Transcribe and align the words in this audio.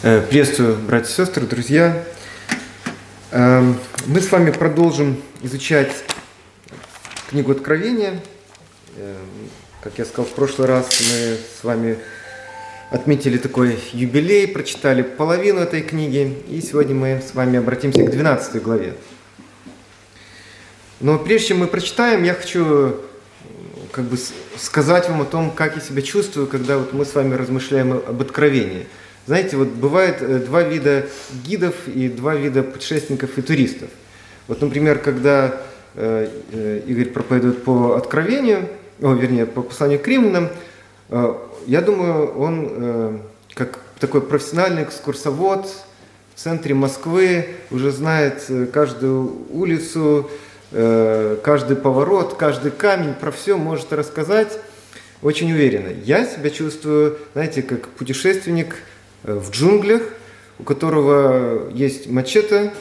Э, 0.00 0.20
приветствую, 0.20 0.76
братья 0.76 1.10
и 1.10 1.12
сестры, 1.12 1.44
друзья. 1.44 2.04
Эм, 3.32 3.76
мы 4.06 4.20
с 4.20 4.30
вами 4.30 4.52
продолжим 4.52 5.20
изучать 5.42 5.90
книгу 7.28 7.50
Откровения. 7.50 8.20
Эм, 8.96 9.16
как 9.82 9.98
я 9.98 10.04
сказал 10.04 10.26
в 10.26 10.34
прошлый 10.34 10.68
раз, 10.68 10.86
мы 11.00 11.36
с 11.36 11.64
вами 11.64 11.98
отметили 12.92 13.38
такой 13.38 13.76
юбилей, 13.92 14.46
прочитали 14.46 15.02
половину 15.02 15.62
этой 15.62 15.82
книги, 15.82 16.44
и 16.48 16.60
сегодня 16.60 16.94
мы 16.94 17.20
с 17.20 17.34
вами 17.34 17.58
обратимся 17.58 18.04
к 18.04 18.10
12 18.12 18.62
главе. 18.62 18.94
Но 21.00 21.18
прежде 21.18 21.48
чем 21.48 21.58
мы 21.58 21.66
прочитаем, 21.66 22.22
я 22.22 22.34
хочу 22.34 23.00
как 23.90 24.04
бы 24.04 24.16
сказать 24.56 25.08
вам 25.08 25.22
о 25.22 25.24
том, 25.24 25.50
как 25.50 25.74
я 25.74 25.82
себя 25.82 26.02
чувствую, 26.02 26.46
когда 26.46 26.78
вот 26.78 26.92
мы 26.92 27.04
с 27.04 27.16
вами 27.16 27.34
размышляем 27.34 27.94
об 27.94 28.22
откровении– 28.22 28.86
знаете, 29.28 29.58
вот 29.58 29.68
бывает 29.68 30.22
э, 30.22 30.38
два 30.38 30.62
вида 30.62 31.04
гидов 31.44 31.74
и 31.86 32.08
два 32.08 32.34
вида 32.34 32.62
путешественников 32.62 33.36
и 33.36 33.42
туристов. 33.42 33.90
Вот, 34.46 34.62
например, 34.62 35.00
когда 35.00 35.60
э, 35.94 36.30
э, 36.50 36.80
Игорь 36.86 37.10
проповедует 37.10 37.62
по 37.62 37.94
откровению, 37.96 38.66
о, 39.02 39.12
вернее, 39.12 39.44
по 39.44 39.60
посланию 39.60 40.00
к 40.00 40.08
римлянам, 40.08 40.48
я 41.66 41.80
думаю, 41.80 42.38
он 42.38 43.22
как 43.54 43.78
такой 43.98 44.20
профессиональный 44.20 44.82
экскурсовод 44.82 45.66
в 46.34 46.38
центре 46.38 46.74
Москвы 46.74 47.46
уже 47.70 47.90
знает 47.92 48.44
каждую 48.72 49.46
улицу, 49.50 50.28
каждый 50.70 51.76
поворот, 51.76 52.34
каждый 52.34 52.72
камень, 52.72 53.14
про 53.14 53.30
все 53.30 53.56
может 53.56 53.92
рассказать 53.92 54.58
очень 55.22 55.50
уверенно. 55.50 55.90
Я 56.04 56.26
себя 56.26 56.50
чувствую, 56.50 57.16
знаете, 57.34 57.62
как 57.62 57.88
путешественник– 57.88 58.76
в 59.22 59.50
джунглях, 59.50 60.02
у 60.58 60.64
которого 60.64 61.70
есть 61.70 62.10
мачете, 62.10 62.72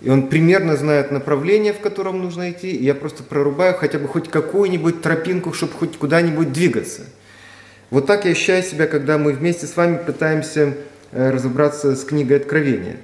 и 0.00 0.10
он 0.10 0.28
примерно 0.28 0.76
знает 0.76 1.10
направление, 1.10 1.72
в 1.72 1.80
котором 1.80 2.22
нужно 2.22 2.50
идти, 2.50 2.70
и 2.70 2.84
я 2.84 2.94
просто 2.94 3.22
прорубаю 3.22 3.74
хотя 3.74 3.98
бы 3.98 4.08
хоть 4.08 4.28
какую-нибудь 4.28 5.02
тропинку, 5.02 5.52
чтобы 5.52 5.72
хоть 5.72 5.96
куда-нибудь 5.96 6.52
двигаться. 6.52 7.02
Вот 7.90 8.06
так 8.06 8.24
я 8.24 8.32
ощущаю 8.32 8.62
себя, 8.62 8.86
когда 8.86 9.16
мы 9.16 9.32
вместе 9.32 9.66
с 9.66 9.76
вами 9.76 9.98
пытаемся 10.04 10.74
э, 11.12 11.30
разобраться 11.30 11.96
с 11.96 12.04
книгой 12.04 12.38
Откровения. 12.38 12.96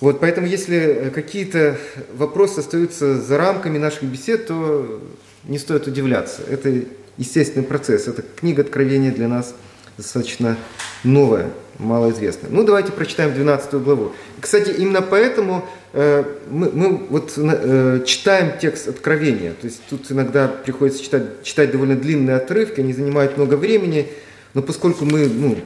Вот, 0.00 0.20
поэтому 0.20 0.46
если 0.46 0.76
э, 0.76 1.10
какие-то 1.10 1.78
вопросы 2.14 2.58
остаются 2.60 3.20
за 3.20 3.38
рамками 3.38 3.78
наших 3.78 4.04
бесед, 4.04 4.46
то 4.48 5.00
не 5.44 5.58
стоит 5.58 5.86
удивляться. 5.86 6.42
Это 6.50 6.82
естественный 7.18 7.64
процесс. 7.64 8.08
Это 8.08 8.22
книга 8.22 8.62
Откровения 8.62 9.12
для 9.12 9.28
нас 9.28 9.54
достаточно 9.96 10.56
новая 11.04 11.50
малоизвестное. 11.78 12.50
Ну, 12.50 12.64
давайте 12.64 12.92
прочитаем 12.92 13.34
12 13.34 13.74
главу. 13.74 14.12
Кстати, 14.40 14.70
именно 14.70 15.02
поэтому 15.02 15.66
э, 15.92 16.24
мы, 16.50 16.70
мы 16.70 16.96
вот 17.08 17.32
э, 17.36 18.02
читаем 18.06 18.58
текст 18.60 18.88
Откровения. 18.88 19.52
То 19.52 19.66
есть 19.66 19.80
тут 19.88 20.10
иногда 20.10 20.48
приходится 20.48 21.02
читать, 21.02 21.42
читать 21.42 21.70
довольно 21.72 21.96
длинные 21.96 22.36
отрывки, 22.36 22.80
они 22.80 22.92
занимают 22.92 23.36
много 23.36 23.54
времени, 23.54 24.08
но 24.54 24.62
поскольку 24.62 25.04
мы, 25.04 25.26
ну, 25.26 25.56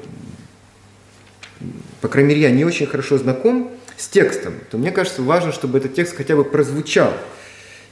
по 2.00 2.08
крайней 2.08 2.30
мере, 2.30 2.42
я 2.42 2.50
не 2.50 2.64
очень 2.64 2.86
хорошо 2.86 3.18
знаком 3.18 3.70
с 3.96 4.08
текстом, 4.08 4.54
то 4.70 4.78
мне 4.78 4.92
кажется 4.92 5.22
важно, 5.22 5.52
чтобы 5.52 5.78
этот 5.78 5.94
текст 5.94 6.16
хотя 6.16 6.36
бы 6.36 6.44
прозвучал. 6.44 7.12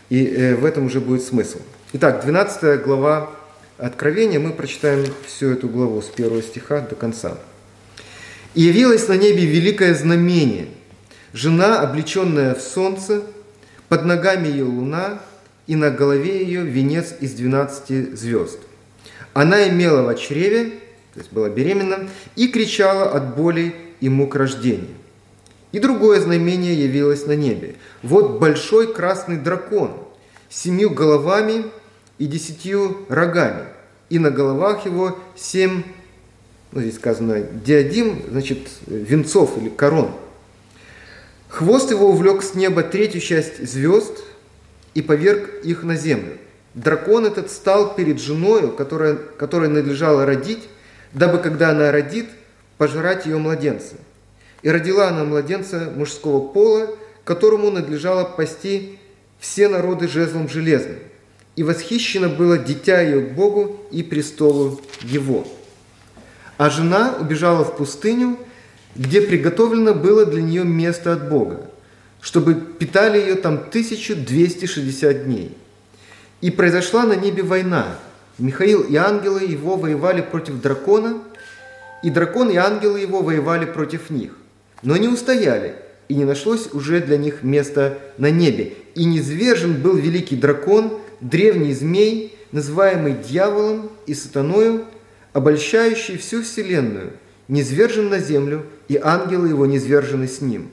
И 0.09 0.25
э, 0.25 0.55
в 0.55 0.65
этом 0.65 0.87
уже 0.87 1.01
будет 1.01 1.23
смысл. 1.23 1.59
Итак, 1.93 2.23
12 2.23 2.83
глава 2.83 3.31
Откровения, 3.79 4.39
мы 4.39 4.53
прочитаем 4.53 5.05
всю 5.27 5.51
эту 5.51 5.69
главу 5.69 6.01
с 6.01 6.07
первого 6.07 6.43
стиха 6.43 6.81
до 6.81 6.95
конца. 6.95 7.37
И 8.57 8.63
явилось 8.63 9.07
на 9.07 9.19
небе 9.19 9.45
великое 9.45 9.95
знамение. 9.95 10.69
Жена, 11.35 11.81
облеченная 11.81 12.55
в 12.55 12.63
солнце, 12.63 13.23
под 13.91 14.07
ногами 14.07 14.49
ее 14.49 14.65
луна, 14.65 15.21
и 15.67 15.77
на 15.77 15.91
голове 15.91 16.43
ее 16.43 16.63
венец 16.63 17.15
из 17.21 17.35
двенадцати 17.35 18.15
звезд. 18.17 18.59
Она 19.35 19.69
имела 19.69 20.11
в 20.11 20.19
чреве, 20.19 20.71
то 21.13 21.21
есть 21.21 21.31
была 21.33 21.51
беременна, 21.51 22.09
и 22.35 22.49
кричала 22.49 23.11
от 23.11 23.37
боли 23.37 23.77
и 24.01 24.09
мук 24.09 24.35
рождения. 24.35 24.97
И 25.73 25.79
другое 25.79 26.19
знамение 26.23 26.83
явилось 26.83 27.27
на 27.27 27.37
небе. 27.37 27.75
Вот 28.03 28.39
большой 28.41 28.95
красный 28.95 29.37
дракон 29.37 29.91
с 30.49 30.63
семью 30.63 30.89
головами 30.89 31.67
и 32.17 32.25
десятью 32.25 33.05
рогами, 33.11 33.65
и 34.09 34.19
на 34.19 34.31
головах 34.31 34.87
его 34.87 35.19
семь 35.37 35.83
ну, 36.73 36.81
здесь 36.81 36.97
сказано 36.97 37.41
диадим, 37.41 38.23
значит, 38.31 38.59
венцов 38.87 39.57
или 39.59 39.69
корон. 39.69 40.13
Хвост 41.49 41.91
его 41.91 42.11
увлек 42.11 42.43
с 42.43 42.55
неба 42.55 42.83
третью 42.83 43.21
часть 43.21 43.67
звезд 43.67 44.25
и 44.95 45.03
поверг 45.03 45.49
их 45.65 45.85
на 45.85 45.97
землю. 45.97 46.39
Дракон 46.75 47.25
этот 47.25 47.51
стал 47.51 47.95
перед 47.95 48.21
женою, 48.21 48.73
которая, 48.73 49.15
которой 49.15 49.69
надлежало 49.69 50.27
родить, 50.27 50.65
дабы, 51.15 51.39
когда 51.39 51.71
она 51.71 51.91
родит, 51.91 52.27
пожрать 52.77 53.25
ее 53.25 53.39
младенца. 53.39 53.95
И 54.63 54.69
родила 54.69 55.09
она 55.09 55.25
младенца 55.25 55.91
мужского 55.97 56.47
пола, 56.47 56.89
которому 57.25 57.71
надлежало 57.71 58.25
пасти 58.25 58.99
все 59.39 59.69
народы 59.69 60.09
жезлом 60.09 60.49
железным. 60.49 60.97
И 61.57 61.63
восхищено 61.63 62.29
было 62.29 62.59
дитя 62.59 63.01
ее 63.01 63.23
к 63.23 63.33
Богу 63.33 63.81
и 63.91 64.03
престолу 64.03 64.81
его. 65.03 65.47
А 66.59 66.71
жена 66.71 67.15
убежала 67.21 67.65
в 67.65 67.77
пустыню, 67.77 68.39
где 68.95 69.21
приготовлено 69.21 69.95
было 69.95 70.25
для 70.25 70.43
нее 70.43 70.65
место 70.65 71.13
от 71.13 71.29
Бога, 71.29 71.61
чтобы 72.21 72.55
питали 72.55 73.19
ее 73.19 73.35
там 73.35 73.55
1260 73.55 75.25
дней. 75.25 75.57
И 76.41 76.51
произошла 76.51 77.05
на 77.05 77.15
небе 77.15 77.43
война. 77.43 77.99
Михаил 78.39 78.83
и 78.83 78.97
ангелы 78.97 79.43
его 79.45 79.77
воевали 79.77 80.21
против 80.21 80.61
дракона, 80.61 81.19
и 82.03 82.11
дракон 82.11 82.51
и 82.51 82.57
ангелы 82.57 83.01
его 83.01 83.23
воевали 83.23 83.65
против 83.65 84.11
них. 84.11 84.37
Но 84.83 84.97
не 84.97 85.09
устояли, 85.09 85.77
и 86.09 86.15
не 86.15 86.25
нашлось 86.25 86.69
уже 86.73 87.01
для 87.01 87.17
них 87.17 87.43
места 87.43 87.99
на 88.19 88.31
небе. 88.31 88.75
И 88.95 89.05
низвержен 89.05 89.81
был 89.81 89.97
великий 89.97 90.37
дракон, 90.37 90.99
древний 91.21 91.73
змей, 91.73 92.37
называемый 92.53 93.15
дьяволом 93.15 93.91
и 94.07 94.15
сатаною, 94.15 94.85
обольщающий 95.37 96.17
всю 96.17 96.43
вселенную, 96.43 97.13
низвержен 97.49 98.09
на 98.09 98.21
землю, 98.21 98.65
и 98.89 98.97
ангелы 98.97 99.49
его 99.49 99.67
низвержены 99.67 100.29
с 100.29 100.41
ним. 100.41 100.71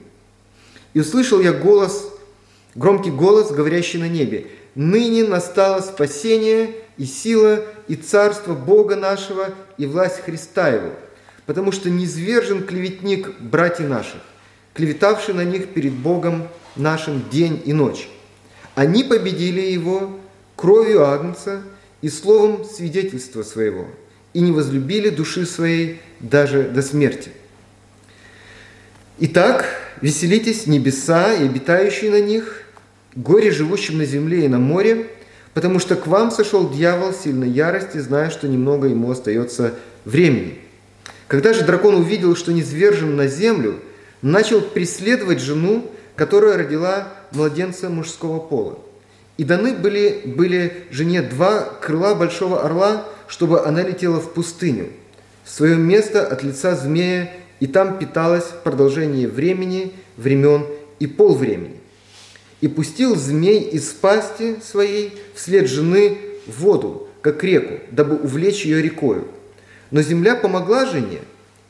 И 0.94 1.00
услышал 1.00 1.38
я 1.42 1.52
голос, 1.52 2.10
громкий 2.74 3.10
голос, 3.10 3.50
говорящий 3.50 3.98
на 3.98 4.08
небе, 4.08 4.46
«Ныне 4.74 5.22
настало 5.24 5.82
спасение 5.82 6.70
и 6.96 7.04
сила, 7.04 7.62
и 7.88 7.94
царство 7.94 8.54
Бога 8.54 8.96
нашего, 8.96 9.50
и 9.76 9.84
власть 9.84 10.20
Христа 10.24 10.70
Его, 10.70 10.92
потому 11.44 11.70
что 11.70 11.90
низвержен 11.90 12.64
клеветник 12.64 13.38
братьев 13.40 13.90
наших, 13.90 14.22
клеветавший 14.72 15.34
на 15.34 15.44
них 15.44 15.74
перед 15.74 15.92
Богом 15.92 16.48
нашим 16.74 17.22
день 17.28 17.60
и 17.66 17.74
ночь. 17.74 18.08
Они 18.74 19.04
победили 19.04 19.60
его 19.60 20.18
кровью 20.56 21.04
Агнца 21.04 21.60
и 22.00 22.08
словом 22.08 22.64
свидетельства 22.64 23.42
своего– 23.42 23.88
и 24.34 24.40
не 24.40 24.52
возлюбили 24.52 25.08
души 25.08 25.46
своей 25.46 26.00
даже 26.20 26.64
до 26.64 26.82
смерти. 26.82 27.30
Итак, 29.18 29.64
веселитесь 30.00 30.66
небеса 30.66 31.32
и 31.34 31.44
обитающие 31.44 32.10
на 32.10 32.20
них, 32.20 32.62
горе 33.14 33.52
живущим 33.52 33.98
на 33.98 34.04
земле 34.04 34.44
и 34.44 34.48
на 34.48 34.58
море, 34.58 35.06
потому 35.54 35.78
что 35.78 35.94
к 35.94 36.08
вам 36.08 36.32
сошел 36.32 36.68
дьявол 36.68 37.12
сильной 37.12 37.48
ярости, 37.48 37.98
зная, 37.98 38.30
что 38.30 38.48
немного 38.48 38.88
ему 38.88 39.10
остается 39.10 39.74
времени. 40.04 40.58
Когда 41.28 41.52
же 41.54 41.64
дракон 41.64 41.94
увидел, 41.94 42.36
что 42.36 42.52
низвержен 42.52 43.16
на 43.16 43.28
землю, 43.28 43.80
начал 44.20 44.60
преследовать 44.60 45.40
жену, 45.40 45.90
которая 46.16 46.58
родила 46.58 47.08
младенца 47.32 47.88
мужского 47.88 48.40
пола. 48.40 48.78
И 49.36 49.44
даны 49.44 49.74
были, 49.74 50.22
были 50.24 50.84
жене 50.90 51.22
два 51.22 51.62
крыла 51.80 52.14
большого 52.14 52.62
орла, 52.62 53.06
чтобы 53.26 53.64
она 53.64 53.82
летела 53.82 54.20
в 54.20 54.32
пустыню, 54.32 54.90
в 55.44 55.50
свое 55.50 55.76
место 55.76 56.26
от 56.26 56.42
лица 56.42 56.76
змея, 56.76 57.32
и 57.60 57.66
там 57.66 57.98
питалась 57.98 58.44
в 58.44 58.62
продолжении 58.62 59.26
времени, 59.26 59.92
времен 60.16 60.66
и 61.00 61.06
полвремени. 61.06 61.80
И 62.60 62.68
пустил 62.68 63.16
змей 63.16 63.60
из 63.60 63.88
пасти 63.88 64.56
своей 64.62 65.12
вслед 65.34 65.68
жены 65.68 66.18
в 66.46 66.60
воду, 66.60 67.08
как 67.20 67.42
реку, 67.42 67.80
дабы 67.90 68.16
увлечь 68.16 68.64
ее 68.64 68.82
рекою. 68.82 69.26
Но 69.90 70.02
земля 70.02 70.36
помогла 70.36 70.86
жене 70.86 71.20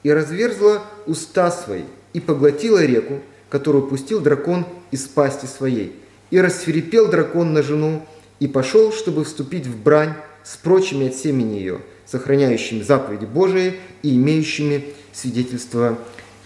и 0.03 0.13
разверзла 0.13 0.83
уста 1.07 1.51
свои, 1.51 1.85
и 2.13 2.21
поглотила 2.21 2.85
реку, 2.85 3.21
которую 3.49 3.87
пустил 3.87 4.21
дракон 4.21 4.67
из 4.91 5.03
пасти 5.03 5.47
своей. 5.47 5.95
И 6.35 6.41
расферепел 6.41 7.09
дракон 7.09 7.53
на 7.53 7.63
жену, 7.63 8.05
и 8.41 8.49
пошел, 8.49 8.93
чтобы 8.93 9.23
вступить 9.23 9.69
в 9.69 9.81
брань 9.81 10.15
с 10.43 10.57
прочими 10.57 11.07
от 11.07 11.15
семени 11.15 11.59
ее, 11.59 11.81
сохраняющими 12.07 12.83
заповеди 12.83 13.25
Божии 13.25 13.79
и 14.03 14.17
имеющими 14.17 14.93
свидетельство 15.13 15.97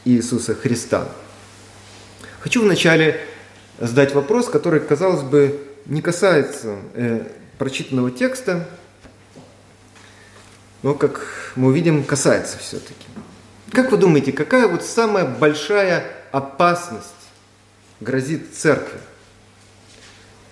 Иисуса 0.05 0.55
Христа. 0.55 1.09
Хочу 2.41 2.61
вначале 2.61 3.19
задать 3.79 4.15
вопрос, 4.15 4.51
который, 4.51 4.81
казалось 4.81 5.23
бы, 5.23 5.59
не 5.87 6.03
касается 6.03 6.77
э, 6.93 7.23
прочитанного 7.57 8.11
текста, 8.11 8.69
но, 10.83 10.93
как 10.93 11.27
мы 11.57 11.69
увидим, 11.69 12.05
касается 12.05 12.59
все-таки. 12.59 13.07
Как 13.73 13.91
вы 13.91 13.97
думаете, 13.97 14.33
какая 14.33 14.69
вот 14.69 14.85
самая 14.85 15.25
большая 15.25 16.05
опасность 16.31 17.09
грозит 18.01 18.55
церкви? 18.55 18.99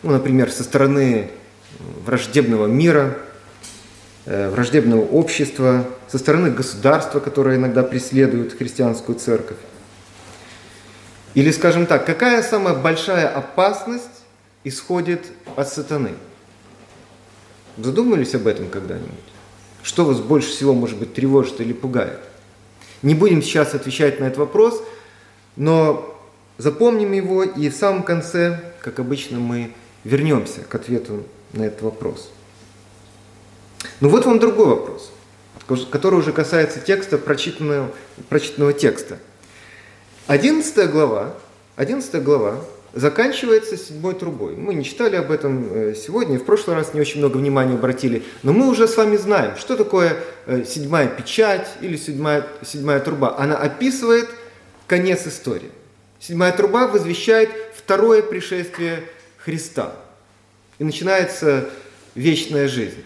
Ну, 0.06 0.12
например, 0.12 0.52
со 0.52 0.62
стороны 0.62 1.32
враждебного 2.04 2.68
мира, 2.68 3.18
э, 4.24 4.50
враждебного 4.50 5.00
общества, 5.00 5.84
со 6.06 6.18
стороны 6.18 6.52
государства, 6.52 7.18
которое 7.18 7.56
иногда 7.56 7.82
преследует 7.82 8.56
христианскую 8.56 9.18
церковь. 9.18 9.56
Или, 11.34 11.50
скажем 11.50 11.86
так, 11.86 12.06
какая 12.06 12.44
самая 12.44 12.74
большая 12.74 13.26
опасность 13.26 14.22
исходит 14.62 15.26
от 15.56 15.68
сатаны? 15.68 16.12
Задумывались 17.76 18.36
об 18.36 18.46
этом 18.46 18.68
когда-нибудь? 18.68 19.10
Что 19.82 20.04
вас 20.04 20.20
больше 20.20 20.50
всего, 20.50 20.72
может 20.72 20.98
быть, 20.98 21.14
тревожит 21.14 21.60
или 21.60 21.72
пугает? 21.72 22.20
Не 23.02 23.16
будем 23.16 23.42
сейчас 23.42 23.74
отвечать 23.74 24.20
на 24.20 24.26
этот 24.26 24.38
вопрос, 24.38 24.80
но 25.56 26.16
запомним 26.58 27.10
его 27.10 27.42
и 27.42 27.68
в 27.68 27.74
самом 27.74 28.04
конце, 28.04 28.62
как 28.80 29.00
обычно, 29.00 29.40
мы 29.40 29.72
вернемся 30.06 30.60
к 30.60 30.74
ответу 30.74 31.24
на 31.52 31.64
этот 31.64 31.82
вопрос. 31.82 32.30
Ну 34.00 34.08
вот 34.08 34.24
вам 34.24 34.38
другой 34.38 34.66
вопрос, 34.66 35.10
который 35.90 36.18
уже 36.18 36.32
касается 36.32 36.80
текста, 36.80 37.18
прочитанного, 37.18 37.90
прочитанного 38.28 38.72
текста. 38.72 39.18
Одиннадцатая 40.26 40.86
глава, 40.86 41.34
одиннадцатая 41.74 42.20
глава 42.20 42.60
заканчивается 42.92 43.76
седьмой 43.76 44.14
трубой. 44.14 44.54
Мы 44.54 44.74
не 44.74 44.84
читали 44.84 45.16
об 45.16 45.30
этом 45.30 45.68
э, 45.72 45.94
сегодня, 45.94 46.38
в 46.38 46.44
прошлый 46.44 46.76
раз 46.76 46.94
не 46.94 47.00
очень 47.00 47.18
много 47.18 47.36
внимания 47.36 47.74
обратили, 47.74 48.22
но 48.42 48.52
мы 48.52 48.68
уже 48.68 48.88
с 48.88 48.96
вами 48.96 49.16
знаем, 49.16 49.56
что 49.56 49.76
такое 49.76 50.16
э, 50.46 50.64
седьмая 50.64 51.08
печать 51.08 51.68
или 51.80 51.96
седьмая, 51.96 52.46
седьмая 52.64 53.00
труба. 53.00 53.36
Она 53.38 53.56
описывает 53.56 54.28
конец 54.86 55.26
истории. 55.26 55.70
Седьмая 56.20 56.52
труба 56.52 56.86
возвещает 56.86 57.50
второе 57.74 58.22
пришествие 58.22 59.02
Христа. 59.46 59.92
И 60.78 60.84
начинается 60.84 61.70
вечная 62.14 62.68
жизнь. 62.68 63.02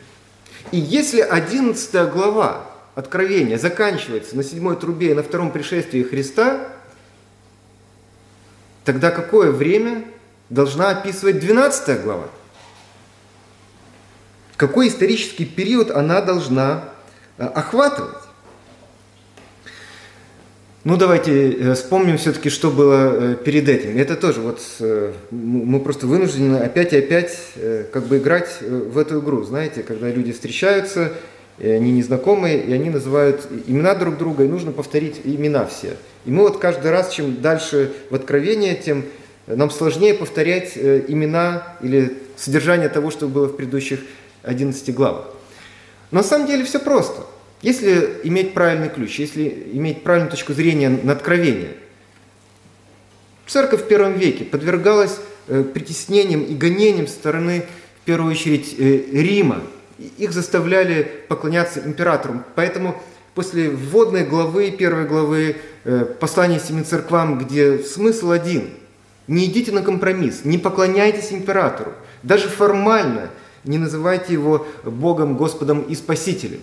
И 0.72 0.78
если 0.78 1.20
одиннадцатая 1.20 2.06
глава 2.06 2.66
Откровения 2.96 3.56
заканчивается 3.56 4.36
на 4.36 4.42
седьмой 4.42 4.76
трубе 4.76 5.12
и 5.12 5.14
на 5.14 5.22
втором 5.22 5.52
пришествии 5.52 6.02
Христа, 6.02 6.68
Тогда 8.84 9.10
какое 9.10 9.52
время 9.52 10.04
должна 10.48 10.90
описывать 10.90 11.38
12 11.38 12.02
глава? 12.02 12.28
Какой 14.56 14.88
исторический 14.88 15.44
период 15.44 15.90
она 15.90 16.20
должна 16.20 16.88
э, 17.38 17.44
охватывать? 17.44 18.16
Ну, 20.82 20.96
давайте 20.96 21.52
э, 21.52 21.74
вспомним 21.74 22.16
все-таки, 22.16 22.48
что 22.48 22.70
было 22.70 23.32
э, 23.32 23.36
перед 23.36 23.68
этим. 23.68 23.98
Это 23.98 24.16
тоже 24.16 24.40
вот 24.40 24.60
мы 25.30 25.78
просто 25.80 26.06
вынуждены 26.06 26.56
опять 26.56 26.92
и 26.94 26.98
опять 26.98 27.36
как 27.92 28.04
бы 28.06 28.16
играть 28.16 28.48
в 28.62 28.96
эту 28.96 29.20
игру. 29.20 29.42
Знаете, 29.42 29.82
когда 29.82 30.08
люди 30.10 30.32
встречаются, 30.32 31.12
и 31.58 31.68
они 31.68 31.92
незнакомые, 31.92 32.62
и 32.62 32.72
они 32.72 32.88
называют 32.88 33.46
имена 33.66 33.94
друг 33.94 34.16
друга, 34.16 34.44
и 34.44 34.48
нужно 34.48 34.72
повторить 34.72 35.20
имена 35.24 35.66
все. 35.66 35.96
И 36.24 36.30
мы 36.30 36.44
вот 36.44 36.58
каждый 36.58 36.90
раз, 36.90 37.10
чем 37.10 37.42
дальше 37.42 37.92
в 38.08 38.14
откровение, 38.14 38.74
тем 38.74 39.04
нам 39.46 39.70
сложнее 39.70 40.14
повторять 40.14 40.72
э, 40.76 41.04
имена 41.08 41.76
или 41.82 42.16
содержание 42.36 42.88
того, 42.88 43.10
что 43.10 43.28
было 43.28 43.48
в 43.48 43.56
предыдущих 43.56 44.00
11 44.42 44.94
главах. 44.94 45.26
Но 46.10 46.18
на 46.18 46.24
самом 46.24 46.46
деле 46.46 46.64
все 46.64 46.78
просто. 46.78 47.22
Если 47.62 48.20
иметь 48.24 48.54
правильный 48.54 48.88
ключ, 48.88 49.18
если 49.18 49.68
иметь 49.72 50.02
правильную 50.02 50.30
точку 50.30 50.52
зрения 50.52 50.88
на 50.88 51.12
откровение, 51.12 51.72
церковь 53.46 53.82
в 53.82 53.88
первом 53.88 54.14
веке 54.14 54.44
подвергалась 54.44 55.18
э, 55.46 55.62
притеснениям 55.62 56.42
и 56.42 56.54
гонениям 56.54 57.06
со 57.06 57.14
стороны, 57.14 57.66
в 58.02 58.04
первую 58.06 58.32
очередь, 58.32 58.74
э, 58.78 59.04
Рима, 59.12 59.62
их 60.16 60.32
заставляли 60.32 61.10
поклоняться 61.28 61.80
императору. 61.80 62.42
Поэтому 62.54 63.00
после 63.34 63.68
вводной 63.68 64.24
главы, 64.24 64.70
первой 64.70 65.04
главы 65.04 65.56
э, 65.84 66.06
послания 66.18 66.58
семи 66.58 66.82
церквам, 66.82 67.38
где 67.38 67.78
смысл 67.78 68.30
один– 68.30 68.70
не 69.30 69.44
идите 69.44 69.70
на 69.70 69.82
компромисс, 69.82 70.44
не 70.44 70.58
поклоняйтесь 70.58 71.32
императору, 71.32 71.92
даже 72.24 72.48
формально 72.48 73.30
не 73.62 73.78
называйте 73.78 74.32
его 74.32 74.66
Богом, 74.82 75.36
Господом 75.36 75.82
и 75.82 75.94
Спасителем. 75.94 76.58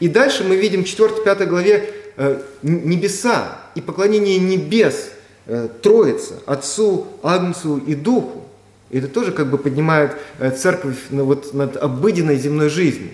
И 0.00 0.08
дальше 0.08 0.44
мы 0.44 0.56
видим 0.56 0.84
в 0.84 0.86
4-5 0.86 1.46
главе 1.46 1.90
э, 2.16 2.42
небеса 2.62 3.58
и 3.74 3.80
поклонение 3.80 4.38
небес 4.38 5.10
э, 5.46 5.68
Троице, 5.82 6.34
Отцу, 6.46 7.06
Агнцу 7.22 7.78
и 7.78 7.94
Духу. 7.94 8.44
И 8.90 8.98
это 8.98 9.08
тоже 9.08 9.32
как 9.32 9.48
бы 9.48 9.58
поднимает 9.58 10.16
э, 10.38 10.50
церковь 10.50 10.96
вот 11.10 11.54
над 11.54 11.76
обыденной 11.76 12.36
земной 12.36 12.68
жизнью. 12.68 13.10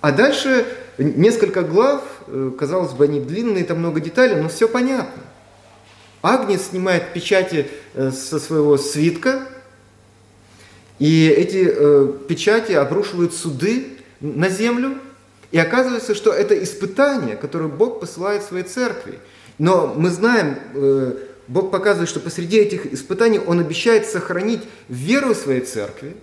А 0.00 0.12
дальше 0.12 0.66
несколько 0.98 1.62
глав, 1.62 2.02
казалось 2.58 2.92
бы, 2.92 3.04
они 3.04 3.20
длинные, 3.20 3.64
там 3.64 3.78
много 3.78 4.00
деталей, 4.00 4.36
но 4.36 4.48
все 4.48 4.68
понятно. 4.68 5.22
Агнец 6.22 6.68
снимает 6.70 7.12
печати 7.12 7.66
со 7.94 8.38
своего 8.38 8.76
свитка, 8.76 9.42
и 11.00 11.28
эти 11.28 11.64
печати 12.28 12.72
обрушивают 12.72 13.34
суды 13.34 13.98
на 14.20 14.48
землю, 14.48 14.98
и 15.50 15.58
оказывается, 15.58 16.14
что 16.14 16.32
это 16.32 16.60
испытание, 16.62 17.36
которое 17.36 17.68
Бог 17.68 18.00
посылает 18.00 18.42
своей 18.42 18.64
церкви. 18.64 19.18
Но 19.58 19.94
мы 19.96 20.10
знаем, 20.10 20.58
Бог 21.48 21.70
показывает, 21.70 22.08
что 22.08 22.20
посреди 22.20 22.58
этих 22.58 22.92
испытаний 22.92 23.40
Он 23.44 23.58
обещает 23.58 24.06
сохранить 24.06 24.60
веру 24.88 25.34
своей 25.34 25.62
церкви, 25.62 26.14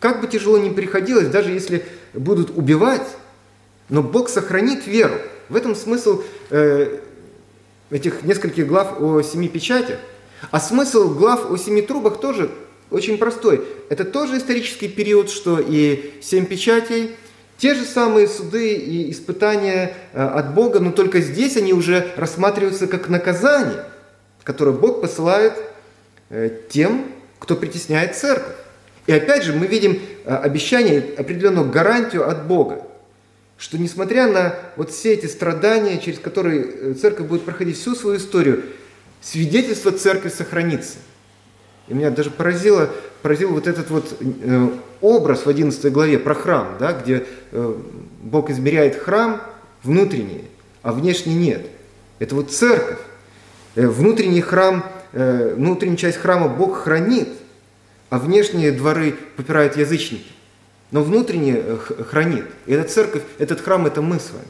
как 0.00 0.20
бы 0.20 0.26
тяжело 0.26 0.58
ни 0.58 0.70
приходилось, 0.70 1.28
даже 1.28 1.52
если 1.52 1.84
будут 2.12 2.50
убивать, 2.56 3.06
но 3.88 4.02
Бог 4.02 4.28
сохранит 4.28 4.86
веру. 4.86 5.14
В 5.48 5.54
этом 5.54 5.76
смысл 5.76 6.22
э, 6.50 6.98
этих 7.90 8.22
нескольких 8.24 8.66
глав 8.66 9.00
о 9.00 9.22
семи 9.22 9.48
печатях. 9.48 9.98
А 10.50 10.58
смысл 10.58 11.14
глав 11.14 11.50
о 11.50 11.56
семи 11.56 11.82
трубах 11.82 12.20
тоже 12.20 12.50
очень 12.90 13.16
простой. 13.16 13.64
Это 13.90 14.04
тоже 14.04 14.38
исторический 14.38 14.88
период, 14.88 15.30
что 15.30 15.60
и 15.60 16.14
семь 16.20 16.46
печатей, 16.46 17.14
те 17.62 17.74
же 17.74 17.84
самые 17.84 18.26
суды 18.26 18.74
и 18.74 19.12
испытания 19.12 19.94
э, 20.12 20.20
от 20.20 20.52
Бога, 20.52 20.80
но 20.80 20.90
только 20.90 21.20
здесь 21.20 21.56
они 21.56 21.72
уже 21.72 22.08
рассматриваются 22.16 22.88
как 22.88 23.08
наказание 23.08 23.84
которое 24.42 24.72
Бог 24.72 25.00
посылает 25.00 25.52
э, 26.28 26.50
тем, 26.68 27.06
кто 27.38 27.54
притесняет 27.54 28.16
церковь. 28.16 28.56
И 29.06 29.12
опять 29.12 29.44
же 29.44 29.52
мы 29.52 29.66
видим 29.66 30.00
э, 30.24 30.34
обещание, 30.34 31.14
определенную 31.16 31.70
гарантию 31.70 32.28
от 32.28 32.48
Бога, 32.48 32.84
что 33.56 33.78
несмотря 33.78 34.26
на 34.26 34.58
вот 34.74 34.90
все 34.90 35.12
эти 35.12 35.26
страдания, 35.26 35.98
через 35.98 36.18
которые 36.18 36.94
церковь 36.94 37.28
будет 37.28 37.44
проходить 37.44 37.78
всю 37.78 37.94
свою 37.94 38.16
историю, 38.16 38.64
свидетельство 39.20 39.92
церкви 39.92 40.30
сохранится. 40.30 40.96
И 41.88 41.94
меня 41.94 42.10
даже 42.10 42.30
поразило, 42.30 42.90
поразил 43.22 43.52
вот 43.52 43.66
этот 43.66 43.90
вот 43.90 44.16
образ 45.00 45.44
в 45.44 45.48
11 45.48 45.92
главе 45.92 46.18
про 46.18 46.34
храм, 46.34 46.76
да, 46.78 46.92
где 46.92 47.26
Бог 48.22 48.50
измеряет 48.50 48.96
храм 48.96 49.42
внутренний, 49.82 50.44
а 50.82 50.92
внешний 50.92 51.34
нет. 51.34 51.66
Это 52.18 52.34
вот 52.34 52.52
церковь. 52.52 52.98
Э, 53.74 53.86
внутренний 53.86 54.40
храм, 54.40 54.84
э, 55.12 55.54
внутреннюю 55.56 55.96
часть 55.96 56.18
храма 56.18 56.48
Бог 56.48 56.78
хранит, 56.78 57.28
а 58.10 58.18
внешние 58.18 58.70
дворы 58.70 59.14
попирают 59.36 59.76
язычники. 59.76 60.30
Но 60.90 61.02
внутренне 61.02 61.54
э, 61.56 61.78
хранит. 62.08 62.44
И 62.66 62.72
эта 62.72 62.88
церковь, 62.88 63.22
этот 63.38 63.60
храм– 63.60 63.86
это 63.86 64.02
мы 64.02 64.20
с 64.20 64.30
вами. 64.30 64.46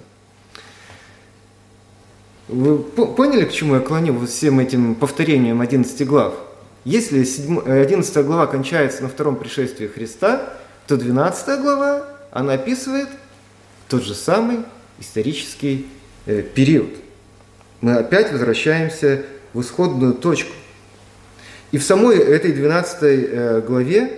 Вы 2.48 2.78
поняли, 3.06 3.44
к 3.44 3.52
чему 3.52 3.76
я 3.76 3.80
клоню 3.80 4.26
всем 4.26 4.58
этим 4.58 4.94
повторением 4.94 5.60
11 5.60 6.06
глав? 6.06 6.34
Если 6.84 7.18
11 7.20 8.24
глава 8.24 8.46
кончается 8.46 9.02
на 9.02 9.08
втором 9.08 9.36
пришествии 9.36 9.86
Христа, 9.86 10.54
то 10.86 10.96
12 10.96 11.60
глава, 11.60 12.06
она 12.30 12.54
описывает 12.54 13.08
тот 13.88 14.02
же 14.02 14.14
самый 14.14 14.60
исторический 14.98 15.86
период 16.54 16.88
мы 17.82 17.96
опять 17.96 18.32
возвращаемся 18.32 19.24
в 19.52 19.60
исходную 19.60 20.14
точку. 20.14 20.52
И 21.72 21.78
в 21.78 21.82
самой 21.82 22.16
этой 22.16 22.52
12 22.52 23.02
э, 23.02 23.60
главе 23.66 24.12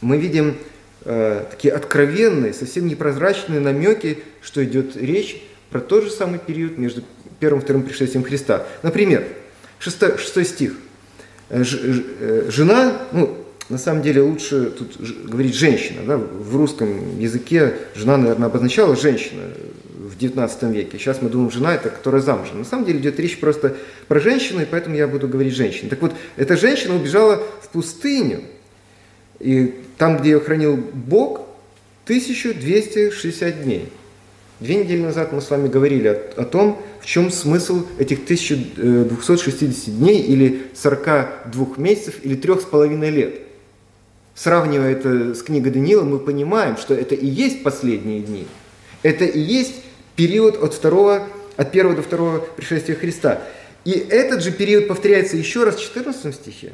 мы 0.00 0.16
видим 0.16 0.56
э, 1.04 1.44
такие 1.50 1.74
откровенные, 1.74 2.54
совсем 2.54 2.86
непрозрачные 2.86 3.60
намеки, 3.60 4.20
что 4.40 4.64
идет 4.64 4.96
речь 4.96 5.42
про 5.68 5.80
тот 5.80 6.04
же 6.04 6.10
самый 6.10 6.38
период 6.38 6.78
между 6.78 7.04
первым-вторым 7.40 7.82
пришествием 7.82 8.24
Христа. 8.24 8.66
Например, 8.82 9.24
шестой, 9.78 10.16
шестой 10.16 10.46
стих. 10.46 10.76
Э, 11.50 11.64
э, 11.64 12.48
жена, 12.48 12.96
ну, 13.10 13.36
на 13.68 13.78
самом 13.78 14.02
деле 14.02 14.22
лучше 14.22 14.70
тут 14.70 14.96
говорить 15.28 15.54
женщина. 15.54 16.02
Да? 16.06 16.16
В 16.16 16.56
русском 16.56 17.18
языке 17.18 17.74
жена, 17.94 18.16
наверное, 18.16 18.46
обозначала 18.46 18.94
женщина 18.94 19.42
в 19.98 20.16
19 20.16 20.62
веке. 20.70 20.96
Сейчас 20.98 21.20
мы 21.20 21.28
думаем, 21.28 21.50
жена 21.50 21.74
это 21.74 21.90
которая 21.90 22.22
замужем. 22.22 22.58
На 22.58 22.64
самом 22.64 22.84
деле 22.84 23.00
идет 23.00 23.18
речь 23.18 23.38
просто 23.38 23.76
про 24.06 24.20
женщину, 24.20 24.62
и 24.62 24.64
поэтому 24.64 24.94
я 24.94 25.08
буду 25.08 25.26
говорить 25.26 25.54
женщина. 25.54 25.90
Так 25.90 26.00
вот, 26.02 26.14
эта 26.36 26.56
женщина 26.56 26.94
убежала 26.94 27.42
в 27.62 27.68
пустыню, 27.68 28.42
и 29.40 29.74
там, 29.98 30.18
где 30.18 30.30
ее 30.30 30.40
хранил 30.40 30.76
Бог, 30.76 31.42
1260 32.04 33.62
дней. 33.64 33.88
Две 34.60 34.76
недели 34.76 35.00
назад 35.00 35.32
мы 35.32 35.40
с 35.40 35.48
вами 35.48 35.68
говорили 35.68 36.08
о, 36.08 36.42
о 36.42 36.44
том, 36.44 36.82
в 37.00 37.06
чем 37.06 37.30
смысл 37.30 37.86
этих 37.98 38.24
1260 38.24 39.98
дней 39.98 40.20
или 40.20 40.66
42 40.74 41.66
месяцев 41.78 42.16
или 42.22 42.34
трех 42.34 42.60
с 42.60 42.64
половиной 42.64 43.08
лет. 43.08 43.40
Сравнивая 44.34 44.92
это 44.92 45.34
с 45.34 45.42
книгой 45.42 45.72
Даниила, 45.72 46.04
мы 46.04 46.18
понимаем, 46.18 46.76
что 46.76 46.92
это 46.92 47.14
и 47.14 47.26
есть 47.26 47.62
последние 47.62 48.20
дни. 48.20 48.46
Это 49.02 49.24
и 49.24 49.40
есть 49.40 49.76
период 50.14 50.62
от, 50.62 50.74
второго, 50.74 51.26
от 51.56 51.72
первого 51.72 51.96
до 51.96 52.02
второго 52.02 52.40
пришествия 52.40 52.96
Христа. 52.96 53.42
И 53.86 53.92
этот 53.92 54.42
же 54.42 54.52
период 54.52 54.88
повторяется 54.88 55.38
еще 55.38 55.64
раз 55.64 55.76
в 55.76 55.82
14 55.82 56.34
стихе. 56.34 56.72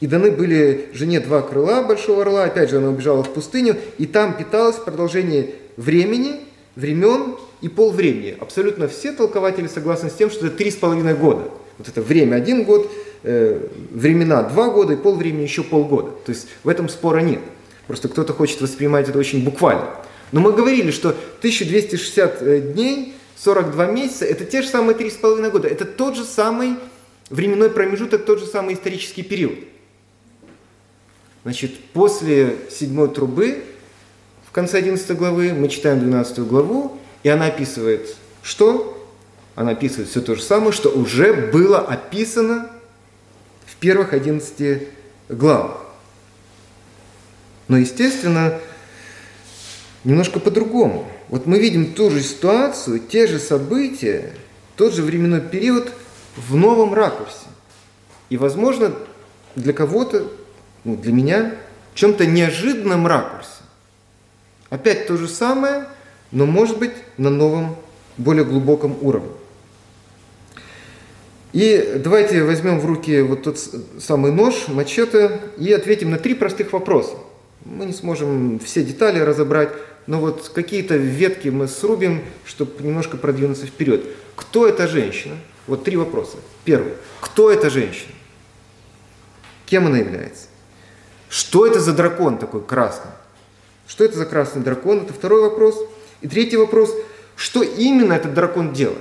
И 0.00 0.08
даны 0.08 0.32
были 0.32 0.88
жене 0.92 1.20
два 1.20 1.42
крыла 1.42 1.82
большого 1.82 2.22
орла, 2.22 2.44
опять 2.44 2.70
же 2.70 2.78
она 2.78 2.88
убежала 2.88 3.22
в 3.22 3.32
пустыню, 3.32 3.76
и 3.98 4.06
там 4.06 4.36
питалось 4.36 4.74
продолжение 4.74 5.50
времени, 5.76 6.40
времен 6.76 7.36
и 7.60 7.68
полвремени. 7.68 8.36
Абсолютно 8.38 8.88
все 8.88 9.12
толкователи 9.12 9.66
согласны 9.66 10.10
с 10.10 10.14
тем, 10.14 10.30
что 10.30 10.46
это 10.46 10.56
три 10.56 10.70
с 10.70 10.76
половиной 10.76 11.14
года. 11.14 11.50
Вот 11.78 11.88
это 11.88 12.02
время 12.02 12.36
один 12.36 12.64
год, 12.64 12.90
э, 13.22 13.68
времена 13.90 14.42
два 14.42 14.70
года 14.70 14.94
и 14.94 14.96
полвремени 14.96 15.42
еще 15.42 15.62
полгода. 15.62 16.10
То 16.24 16.32
есть 16.32 16.48
в 16.64 16.68
этом 16.68 16.88
спора 16.88 17.20
нет. 17.20 17.40
Просто 17.86 18.08
кто-то 18.08 18.32
хочет 18.32 18.60
воспринимать 18.60 19.08
это 19.08 19.18
очень 19.18 19.44
буквально. 19.44 19.88
Но 20.32 20.40
мы 20.40 20.52
говорили, 20.52 20.90
что 20.90 21.10
1260 21.10 22.42
э, 22.42 22.60
дней, 22.60 23.14
42 23.36 23.86
месяца, 23.86 24.24
это 24.24 24.44
те 24.44 24.62
же 24.62 24.68
самые 24.68 24.96
три 24.96 25.10
с 25.10 25.14
половиной 25.14 25.50
года. 25.50 25.68
Это 25.68 25.84
тот 25.84 26.16
же 26.16 26.24
самый 26.24 26.76
временной 27.28 27.70
промежуток, 27.70 28.24
тот 28.24 28.40
же 28.40 28.46
самый 28.46 28.74
исторический 28.74 29.22
период. 29.22 29.58
Значит, 31.42 31.76
после 31.92 32.56
седьмой 32.70 33.08
трубы, 33.08 33.62
в 34.52 34.54
конце 34.54 34.76
11 34.76 35.16
главы, 35.16 35.54
мы 35.54 35.70
читаем 35.70 36.00
12 36.00 36.40
главу, 36.40 36.98
и 37.22 37.30
она 37.30 37.46
описывает 37.46 38.14
что? 38.42 39.02
Она 39.54 39.70
описывает 39.70 40.10
все 40.10 40.20
то 40.20 40.34
же 40.34 40.42
самое, 40.42 40.72
что 40.72 40.90
уже 40.90 41.32
было 41.50 41.78
описано 41.78 42.70
в 43.64 43.76
первых 43.76 44.12
11 44.12 44.88
главах. 45.30 45.86
Но, 47.68 47.78
естественно, 47.78 48.60
немножко 50.04 50.38
по-другому. 50.38 51.10
Вот 51.30 51.46
мы 51.46 51.58
видим 51.58 51.94
ту 51.94 52.10
же 52.10 52.20
ситуацию, 52.20 52.98
те 52.98 53.26
же 53.26 53.38
события, 53.38 54.34
тот 54.76 54.92
же 54.92 55.00
временной 55.00 55.40
период 55.40 55.90
в 56.36 56.56
новом 56.56 56.92
ракурсе. 56.92 57.46
И, 58.28 58.36
возможно, 58.36 58.92
для 59.56 59.72
кого-то 59.72 60.30
ну, 60.84 60.94
для 60.94 61.12
меня 61.14 61.54
в 61.94 61.96
чем-то 61.96 62.26
неожиданном 62.26 63.06
ракурсе. 63.06 63.51
Опять 64.72 65.06
то 65.06 65.18
же 65.18 65.28
самое, 65.28 65.84
но 66.30 66.46
может 66.46 66.78
быть 66.78 66.92
на 67.18 67.28
новом, 67.28 67.76
более 68.16 68.42
глубоком 68.42 68.96
уровне. 69.02 69.28
И 71.52 72.00
давайте 72.02 72.42
возьмем 72.42 72.80
в 72.80 72.86
руки 72.86 73.20
вот 73.20 73.42
тот 73.42 73.58
самый 74.00 74.32
нож, 74.32 74.68
мачете, 74.68 75.42
и 75.58 75.70
ответим 75.74 76.10
на 76.10 76.16
три 76.16 76.32
простых 76.32 76.72
вопроса. 76.72 77.16
Мы 77.66 77.84
не 77.84 77.92
сможем 77.92 78.58
все 78.60 78.82
детали 78.82 79.18
разобрать, 79.18 79.68
но 80.06 80.18
вот 80.20 80.50
какие-то 80.54 80.96
ветки 80.96 81.48
мы 81.48 81.68
срубим, 81.68 82.24
чтобы 82.46 82.82
немножко 82.82 83.18
продвинуться 83.18 83.66
вперед. 83.66 84.06
Кто 84.36 84.66
эта 84.66 84.88
женщина? 84.88 85.36
Вот 85.66 85.84
три 85.84 85.98
вопроса. 85.98 86.38
Первый. 86.64 86.94
Кто 87.20 87.50
эта 87.50 87.68
женщина? 87.68 88.12
Кем 89.66 89.86
она 89.86 89.98
является? 89.98 90.46
Что 91.28 91.66
это 91.66 91.78
за 91.78 91.92
дракон 91.92 92.38
такой 92.38 92.64
красный? 92.64 93.10
Что 93.86 94.04
это 94.04 94.16
за 94.16 94.26
красный 94.26 94.62
дракон? 94.62 95.02
Это 95.02 95.12
второй 95.12 95.42
вопрос. 95.42 95.78
И 96.20 96.28
третий 96.28 96.56
вопрос. 96.56 96.94
Что 97.36 97.62
именно 97.62 98.12
этот 98.12 98.34
дракон 98.34 98.72
делает? 98.72 98.98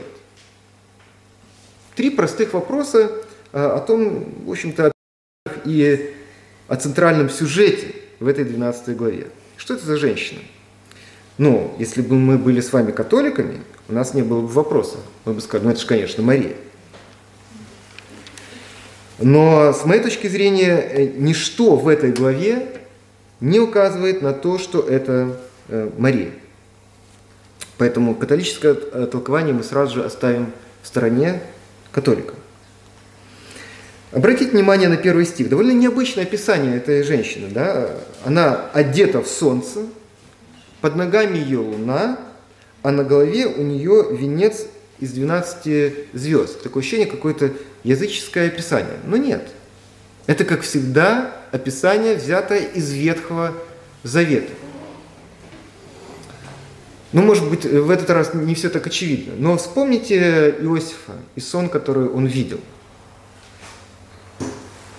Три 1.96 2.10
простых 2.10 2.54
вопроса 2.54 3.12
а, 3.54 3.76
о 3.76 3.80
том, 3.80 4.46
в 4.46 4.52
общем-то, 4.52 4.92
и 5.66 6.14
о 6.68 6.76
центральном 6.76 7.30
сюжете 7.30 7.96
в 8.20 8.28
этой 8.28 8.46
12 8.46 8.96
главе. 8.96 9.28
Что 9.58 9.76
это 9.76 9.86
за 9.86 9.98
женщина? 9.98 10.40
Ну, 11.38 11.76
если 11.80 12.02
бы 12.02 12.16
мы 12.16 12.38
были 12.38 12.62
с 12.62 12.72
вами 12.72 12.92
католиками, 12.92 13.62
у 13.90 13.94
нас 13.94 14.14
не 14.14 14.22
было 14.22 14.42
бы 14.42 14.48
вопроса. 14.48 14.98
Мы 15.26 15.34
бы 15.34 15.42
сказали, 15.42 15.66
ну 15.66 15.72
это 15.72 15.82
же, 15.82 15.88
конечно, 15.88 16.24
Мария. 16.24 16.56
Но 19.20 19.74
с 19.74 19.86
моей 19.86 20.02
точки 20.02 20.28
зрения, 20.28 20.78
э, 20.78 21.06
ничто 21.16 21.76
в 21.76 21.88
этой 21.88 22.12
главе 22.12 22.81
не 23.42 23.60
указывает 23.60 24.22
на 24.22 24.34
то, 24.34 24.58
что 24.58 24.82
это 24.82 25.38
э, 25.68 25.90
Мария. 25.98 26.32
Поэтому 27.78 28.16
католическое 28.16 28.76
э, 28.76 29.08
толкование 29.12 29.54
мы 29.54 29.64
сразу 29.64 29.96
же 29.96 30.06
оставим 30.06 30.52
в 30.84 30.88
стороне 30.88 31.42
католика. 31.92 32.36
Обратите 34.12 34.52
внимание 34.52 34.90
на 34.90 34.98
первый 34.98 35.26
стих. 35.26 35.50
Довольно 35.50 35.72
необычное 35.72 36.24
описание 36.24 36.78
этой 36.78 37.02
женщины. 37.02 37.48
Да? 37.50 37.90
Она 38.26 38.70
одета 38.74 39.22
в 39.22 39.28
солнце, 39.28 39.86
под 40.82 40.96
ногами 40.96 41.38
ее 41.38 41.60
луна, 41.60 42.20
а 42.84 42.92
на 42.92 43.04
голове 43.04 43.48
у 43.48 43.64
нее 43.64 44.08
венец 44.12 44.66
из 45.00 45.14
12 45.14 46.14
звезд. 46.14 46.62
Такое 46.62 46.82
ощущение 46.82 47.08
какое-то 47.08 47.52
языческое 47.84 48.48
описание. 48.48 48.98
Но 49.06 49.18
нет. 49.18 49.48
Это, 50.28 50.46
как 50.46 50.62
всегда, 50.62 51.41
описание, 51.52 52.16
взятое 52.16 52.60
из 52.60 52.92
Ветхого 52.92 53.54
Завета. 54.04 54.54
Ну, 57.14 57.22
может 57.24 57.50
быть, 57.50 57.66
в 57.66 57.90
этот 57.90 58.10
раз 58.10 58.34
не 58.34 58.56
все 58.56 58.70
так 58.70 58.88
очевидно. 58.88 59.34
Но 59.38 59.58
вспомните 59.58 60.56
Иосифа 60.62 61.14
и 61.36 61.42
сон, 61.42 61.68
который 61.68 62.08
он 62.08 62.26
видел. 62.26 62.60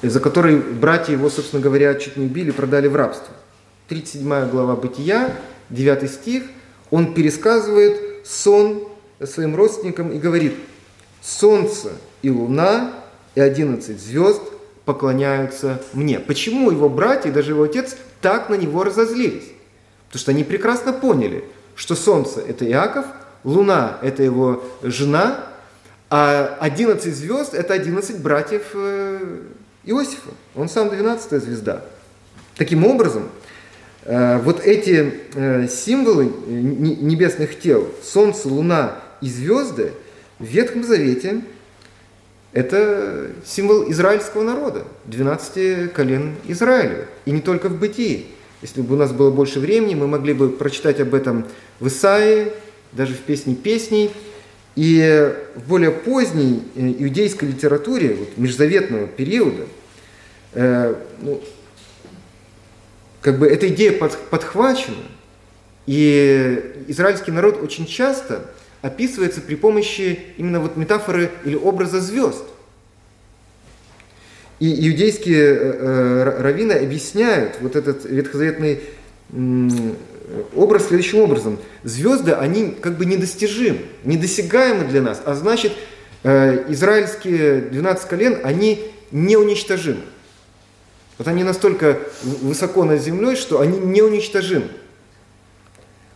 За 0.03 0.21
который 0.21 0.57
братья 0.57 1.13
его, 1.13 1.31
собственно 1.31 1.63
говоря, 1.63 1.95
чуть 1.95 2.17
не 2.17 2.27
убили, 2.27 2.51
продали 2.51 2.89
в 2.89 2.97
рабство. 2.97 3.35
37 3.89 4.51
глава 4.51 4.77
Бытия, 4.77 5.37
9 5.71 6.11
стих, 6.11 6.45
он 6.91 7.15
пересказывает 7.15 8.27
сон 8.27 8.89
своим 9.25 9.57
родственникам 9.57 10.11
и 10.13 10.19
говорит, 10.19 10.55
солнце 11.23 11.93
и 12.21 12.31
луна 12.31 12.93
и 13.35 13.41
11 13.41 13.99
звезд 13.99 14.43
поклоняются 14.85 15.81
мне. 15.93 16.19
Почему 16.19 16.71
его 16.71 16.89
братья 16.89 17.29
и 17.29 17.33
даже 17.33 17.53
его 17.53 17.63
отец 17.63 17.97
так 18.21 18.49
на 18.49 18.55
него 18.55 18.85
разозлились? 18.85 19.49
Потому 20.09 20.21
что 20.21 20.31
они 20.33 20.45
прекрасно 20.45 20.93
поняли, 20.93 21.45
что 21.75 21.95
солнце– 21.95 22.41
это 22.49 22.67
Иаков, 22.67 23.07
луна– 23.45 23.99
это 24.03 24.23
его 24.23 24.63
жена, 24.83 25.47
а 26.11 26.59
11 26.61 27.15
звезд– 27.15 27.55
это 27.55 27.73
11 27.73 28.21
братьев 28.21 28.63
э, 28.75 29.41
Иосифа. 29.85 30.31
Он 30.55 30.69
сам 30.69 30.91
12 30.91 31.43
звезда. 31.43 31.83
Таким 32.57 32.85
образом, 32.85 33.29
э, 34.05 34.39
вот 34.39 34.61
эти 34.61 35.15
э, 35.35 35.69
символы 35.69 36.27
небесных 36.47 37.59
тел, 37.59 37.89
солнце, 38.03 38.49
луна 38.49 38.97
и 39.23 39.31
звезды 39.31 39.93
в 40.39 40.45
Ветхом 40.45 40.85
Завете 40.85 41.43
это 42.53 43.31
символ 43.47 43.91
израильского 43.91 44.43
народа, 44.43 44.85
12 45.07 45.93
колен 45.93 46.35
Израиля. 46.49 47.07
И 47.25 47.31
не 47.31 47.41
только 47.41 47.69
в 47.69 47.79
бытии. 47.79 48.27
Если 48.61 48.83
бы 48.83 48.95
у 48.95 48.99
нас 48.99 49.13
было 49.13 49.31
больше 49.31 49.59
времени, 49.59 49.95
мы 49.95 50.07
могли 50.07 50.35
бы 50.35 50.51
прочитать 50.51 51.01
об 51.01 51.15
этом 51.15 51.47
в 51.81 51.89
Исаии, 51.89 52.53
даже 52.93 53.15
в 53.15 53.21
песне 53.21 53.55
песней. 53.55 54.11
И 54.77 55.35
в 55.55 55.69
более 55.69 55.91
поздней 55.91 56.63
э, 56.75 56.95
иудейской 56.99 57.49
литературе, 57.49 58.15
вот, 58.15 58.39
межзаветного 58.39 59.07
периода, 59.07 59.65
э, 60.55 60.95
ну, 61.21 61.43
как 63.21 63.39
бы 63.39 63.47
эта 63.47 63.69
идея 63.69 63.93
под, 63.93 64.17
подхвачена, 64.31 64.97
и 65.87 66.85
израильский 66.89 67.33
народ 67.33 67.63
очень 67.63 67.87
часто 67.87 68.51
описывается 68.83 69.41
при 69.41 69.55
помощи 69.55 70.19
именно 70.37 70.61
вот 70.61 70.77
метафоры 70.77 71.31
или 71.45 71.55
образа 71.55 72.01
звезд. 72.01 72.45
И 74.59 74.89
иудейские 74.89 75.41
э, 75.41 75.55
э, 75.55 76.41
раввины 76.41 76.73
объясняют 76.73 77.57
вот 77.61 77.75
этот 77.75 78.05
ветхозаветный 78.05 78.81
образ 80.55 80.89
следующим 80.89 81.21
образом. 81.21 81.59
Звезды, 81.83 82.33
они 82.33 82.71
как 82.71 82.97
бы 82.97 83.07
недостижимы, 83.07 83.81
недосягаемы 84.05 84.85
для 84.85 85.03
нас, 85.03 85.23
а 85.25 85.35
значит, 85.35 85.73
э, 86.23 86.71
израильские 86.71 87.63
12 87.63 88.09
колен, 88.09 88.39
они 88.45 88.93
неуничтожимы. 89.11 90.03
Вот 91.19 91.29
они 91.29 91.45
настолько 91.45 91.99
высоко 92.23 92.85
над 92.85 93.01
землей, 93.01 93.37
что 93.37 93.61
они 93.61 93.79
неуничтожимы. 93.79 94.69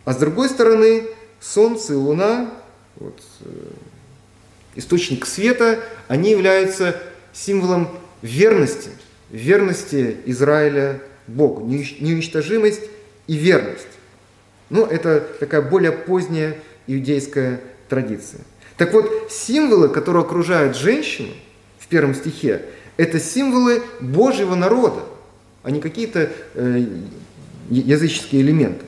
А 0.05 0.13
с 0.13 0.17
другой 0.17 0.49
стороны, 0.49 1.03
Солнце 1.39 1.97
Луна, 1.97 2.51
вот, 2.95 3.19
э, 3.41 3.49
источник 4.75 5.25
света, 5.25 5.79
они 6.07 6.31
являются 6.31 6.95
символом 7.33 7.89
верности, 8.21 8.89
верности 9.29 10.17
Израиля 10.25 11.01
Богу, 11.27 11.65
неуничтожимость 11.65 12.83
и 13.27 13.35
верность. 13.35 13.87
Ну, 14.69 14.85
это 14.85 15.21
такая 15.39 15.61
более 15.61 15.91
поздняя 15.91 16.57
иудейская 16.87 17.61
традиция. 17.89 18.41
Так 18.77 18.93
вот, 18.93 19.31
символы, 19.31 19.89
которые 19.89 20.23
окружают 20.23 20.77
женщину 20.77 21.33
в 21.79 21.87
первом 21.87 22.13
стихе, 22.15 22.63
это 22.95 23.19
символы 23.19 23.81
Божьего 23.99 24.55
народа, 24.55 25.03
а 25.63 25.71
не 25.71 25.79
какие-то 25.79 26.29
э, 26.53 26.85
языческие 27.69 28.41
элементы. 28.41 28.85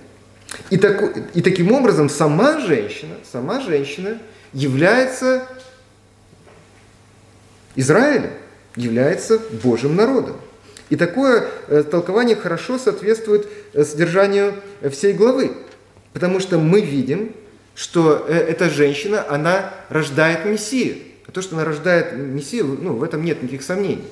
И, 0.70 0.77
так, 0.77 1.18
и 1.36 1.41
таким 1.41 1.72
образом 1.72 2.10
сама 2.10 2.60
женщина, 2.60 3.15
сама 3.32 3.60
женщина 3.62 4.20
является 4.53 5.48
Израилем, 7.75 8.32
является 8.75 9.39
Божьим 9.63 9.96
народом. 9.96 10.38
И 10.89 10.96
такое 10.96 11.48
э, 11.68 11.84
толкование 11.84 12.36
хорошо 12.36 12.77
соответствует 12.79 13.48
э, 13.74 13.84
содержанию 13.84 14.56
всей 14.91 15.13
главы, 15.13 15.51
потому 16.13 16.39
что 16.39 16.58
мы 16.58 16.82
видим, 16.82 17.34
что 17.75 18.25
э, 18.27 18.34
эта 18.34 18.70
женщина, 18.70 19.24
она 19.29 19.74
рождает 19.89 20.46
Мессию. 20.46 20.98
А 21.27 21.32
то, 21.32 21.41
что 21.44 21.56
она 21.56 21.63
рождает 21.63 22.13
Мессию, 22.13 22.77
ну, 22.82 22.94
в 22.94 23.03
этом 23.03 23.24
нет 23.24 23.44
никаких 23.44 23.62
сомнений. 23.62 24.06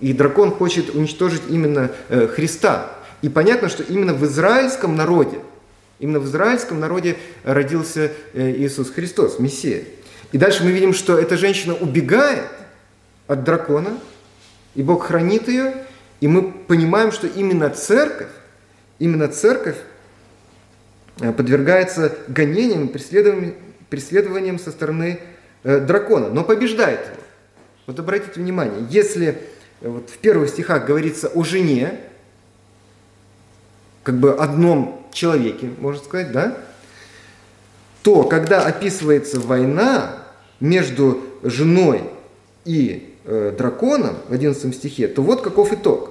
И 0.00 0.12
дракон 0.12 0.52
хочет 0.52 0.94
уничтожить 0.94 1.42
именно 1.48 1.90
Христа. 2.08 2.90
И 3.24 3.30
понятно, 3.30 3.70
что 3.70 3.82
именно 3.82 4.12
в 4.12 4.22
израильском 4.26 4.96
народе, 4.96 5.38
именно 5.98 6.20
в 6.20 6.26
израильском 6.26 6.78
народе 6.78 7.16
родился 7.42 8.12
Иисус 8.34 8.90
Христос, 8.90 9.38
Мессия. 9.38 9.84
И 10.32 10.36
дальше 10.36 10.62
мы 10.62 10.72
видим, 10.72 10.92
что 10.92 11.18
эта 11.18 11.38
женщина 11.38 11.74
убегает 11.74 12.44
от 13.26 13.42
дракона, 13.42 13.98
и 14.74 14.82
Бог 14.82 15.06
хранит 15.06 15.48
ее, 15.48 15.72
и 16.20 16.28
мы 16.28 16.52
понимаем, 16.52 17.12
что 17.12 17.26
именно 17.26 17.70
церковь, 17.70 18.28
именно 18.98 19.28
церковь 19.28 19.78
э, 21.22 21.32
подвергается 21.32 22.14
гонениям, 22.28 22.88
преследованиям, 22.88 23.54
преследованиям 23.88 24.58
со 24.58 24.70
стороны 24.70 25.18
э, 25.62 25.80
дракона, 25.80 26.28
но 26.28 26.44
побеждает 26.44 27.00
его. 27.00 27.22
Вот 27.86 27.98
обратите 27.98 28.38
внимание, 28.38 28.86
если 28.90 29.28
э, 29.80 29.88
вот 29.88 30.10
в 30.10 30.18
первых 30.18 30.50
стихах 30.50 30.84
говорится 30.84 31.28
о 31.28 31.42
жене, 31.42 32.00
как 34.04 34.18
бы 34.18 34.34
одном 34.34 35.04
человеке, 35.12 35.70
можно 35.80 36.04
сказать, 36.04 36.30
да, 36.30 36.56
то 38.02 38.24
когда 38.24 38.64
описывается 38.64 39.40
война 39.40 40.24
между 40.60 41.22
женой 41.42 42.02
и 42.64 43.14
э, 43.24 43.54
драконом 43.56 44.18
в 44.28 44.32
11 44.32 44.74
стихе, 44.74 45.08
то 45.08 45.22
вот 45.22 45.40
каков 45.40 45.72
итог. 45.72 46.10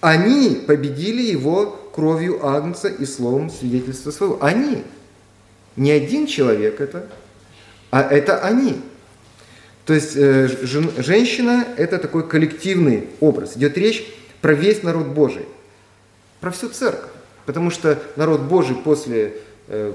Они 0.00 0.62
победили 0.66 1.22
его 1.22 1.66
кровью 1.94 2.44
Агнца 2.46 2.88
и 2.88 3.04
словом 3.04 3.48
свидетельства 3.50 4.10
своего. 4.10 4.42
Они. 4.42 4.82
Не 5.76 5.92
один 5.92 6.26
человек 6.26 6.80
это, 6.80 7.06
а 7.90 8.02
это 8.02 8.40
они. 8.40 8.80
То 9.84 9.94
есть 9.94 10.16
э, 10.16 10.48
жен, 10.62 10.90
женщина– 10.98 11.64
это 11.76 11.98
такой 11.98 12.26
коллективный 12.26 13.08
образ. 13.20 13.56
Идет 13.56 13.78
речь 13.78 14.04
про 14.40 14.52
весь 14.52 14.82
народ 14.82 15.08
Божий, 15.08 15.46
про 16.40 16.50
всю 16.50 16.70
церковь. 16.70 17.09
Потому 17.50 17.72
что 17.72 18.00
народ 18.14 18.42
Божий 18.42 18.76
после 18.76 19.34
э, 19.66 19.92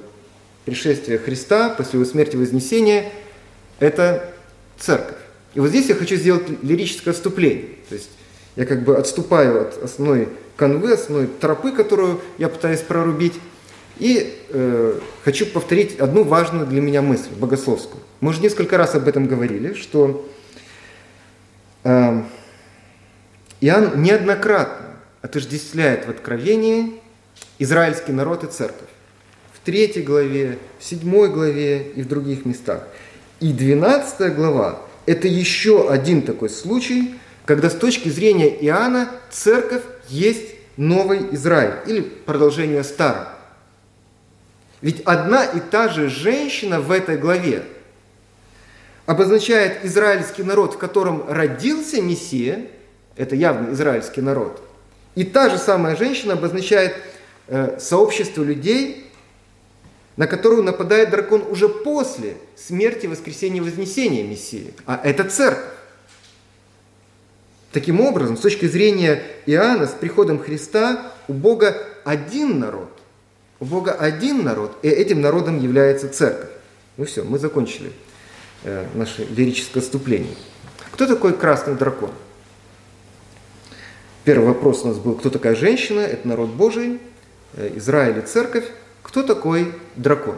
пришествия 0.65 1.17
Христа, 1.17 1.69
после 1.69 2.01
его 2.01 2.05
смерти 2.05 2.35
и 2.35 2.37
вознесения– 2.37 3.13
это 3.79 4.29
церковь. 4.77 5.15
И 5.53 5.61
вот 5.61 5.69
здесь 5.69 5.87
я 5.87 5.95
хочу 5.95 6.17
сделать 6.17 6.43
лирическое 6.61 7.13
отступление. 7.13 7.77
То 7.87 7.95
есть 7.95 8.09
я 8.57 8.65
как 8.65 8.83
бы 8.83 8.97
отступаю 8.97 9.61
от 9.61 9.81
основной 9.81 10.27
канвы, 10.57 10.91
основной 10.91 11.27
тропы, 11.27 11.71
которую 11.71 12.19
я 12.39 12.49
пытаюсь 12.49 12.81
прорубить, 12.81 13.35
и 13.99 14.37
э, 14.49 14.99
хочу 15.23 15.45
повторить 15.45 15.97
одну 15.97 16.25
важную 16.25 16.67
для 16.67 16.81
меня 16.81 17.01
мысль, 17.01 17.29
богословскую. 17.39 18.03
Мы 18.19 18.31
уже 18.31 18.41
несколько 18.41 18.77
раз 18.77 18.95
об 18.95 19.07
этом 19.07 19.27
говорили, 19.27 19.75
что 19.75 20.29
э, 21.85 22.21
Иоанн 23.61 24.01
неоднократно 24.01 24.87
отождествляет 25.21 26.05
в 26.05 26.09
Откровении 26.09 26.99
израильский 27.59 28.11
народ 28.11 28.43
и 28.43 28.47
церковь. 28.47 28.89
В 29.53 29.65
третьей 29.65 30.03
главе, 30.03 30.59
в 30.79 30.83
седьмой 30.83 31.29
главе 31.29 31.83
и 31.95 32.01
в 32.01 32.07
других 32.07 32.45
местах. 32.45 32.83
И 33.39 33.51
двенадцатая 33.51 34.31
глава 34.31 34.81
это 35.05 35.27
еще 35.27 35.89
один 35.89 36.21
такой 36.21 36.49
случай, 36.49 37.15
когда 37.45 37.69
с 37.69 37.75
точки 37.75 38.09
зрения 38.09 38.49
Иоанна 38.49 39.09
церковь 39.29 39.83
есть 40.07 40.55
новый 40.77 41.33
Израиль 41.35 41.75
или 41.85 42.01
продолжение 42.01 42.83
старого. 42.83 43.29
Ведь 44.81 45.01
одна 45.01 45.45
и 45.45 45.59
та 45.59 45.89
же 45.89 46.09
женщина 46.09 46.79
в 46.79 46.91
этой 46.91 47.17
главе 47.17 47.63
обозначает 49.05 49.85
израильский 49.85 50.43
народ, 50.43 50.73
в 50.73 50.77
котором 50.77 51.25
родился 51.27 52.01
Мессия, 52.01 52.67
это 53.15 53.35
явно 53.35 53.73
израильский 53.73 54.21
народ, 54.21 54.61
и 55.13 55.23
та 55.23 55.49
же 55.49 55.57
самая 55.57 55.95
женщина 55.95 56.33
обозначает 56.33 56.95
э, 57.47 57.77
сообщество 57.79 58.43
людей, 58.43 59.11
на 60.17 60.27
которую 60.27 60.63
нападает 60.63 61.09
дракон 61.09 61.43
уже 61.49 61.67
после 61.67 62.37
смерти, 62.55 63.07
воскресения, 63.07 63.61
вознесения 63.61 64.23
Мессии. 64.23 64.73
А 64.85 64.99
это 65.03 65.23
церковь. 65.25 65.73
Таким 67.71 67.99
образом, 67.99 68.37
с 68.37 68.39
точки 68.39 68.67
зрения 68.67 69.21
Иоанна, 69.45 69.87
с 69.87 69.91
приходом 69.91 70.39
Христа 70.39 71.11
у 71.27 71.33
Бога 71.33 71.75
один 72.05 72.59
народ. 72.59 72.89
У 73.59 73.65
Бога 73.65 73.91
один 73.91 74.43
народ, 74.43 74.77
и 74.81 74.87
этим 74.87 75.19
народом 75.19 75.59
является 75.59 76.07
церковь. 76.07 76.49
Ну 76.97 77.03
все, 77.03 77.23
мы 77.23 77.37
закончили 77.37 77.91
э, 78.63 78.85
наше 78.93 79.25
лирическое 79.25 79.83
вступление. 79.83 80.35
Кто 80.91 81.05
такой 81.05 81.33
красный 81.33 81.75
дракон? 81.75 82.11
Первый 84.23 84.47
вопрос 84.47 84.83
у 84.83 84.87
нас 84.87 84.97
был, 84.97 85.15
кто 85.15 85.29
такая 85.29 85.55
женщина? 85.55 85.99
Это 85.99 86.27
народ 86.27 86.51
Божий, 86.51 86.99
Израиль 87.75 88.19
и 88.19 88.21
церковь. 88.21 88.65
Кто 89.03 89.23
такой 89.23 89.73
дракон? 89.95 90.35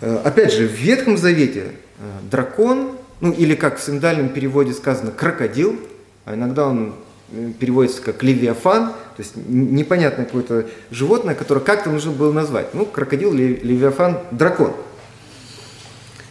Э, 0.00 0.20
опять 0.24 0.52
же, 0.52 0.66
в 0.66 0.72
Ветхом 0.72 1.18
Завете 1.18 1.72
э, 1.98 2.02
дракон, 2.30 2.92
ну 3.20 3.32
или 3.32 3.54
как 3.54 3.78
в 3.78 3.82
синдальном 3.82 4.30
переводе 4.30 4.72
сказано, 4.72 5.10
крокодил, 5.10 5.78
а 6.24 6.34
иногда 6.34 6.68
он 6.68 6.94
э, 7.32 7.52
переводится 7.58 8.00
как 8.00 8.22
левиафан, 8.22 8.88
то 8.88 8.94
есть 9.18 9.32
непонятное 9.36 10.24
какое-то 10.24 10.66
животное, 10.90 11.34
которое 11.34 11.60
как-то 11.60 11.90
нужно 11.90 12.12
было 12.12 12.32
назвать. 12.32 12.72
Ну, 12.74 12.86
крокодил, 12.86 13.32
левиафан, 13.32 14.20
дракон. 14.30 14.74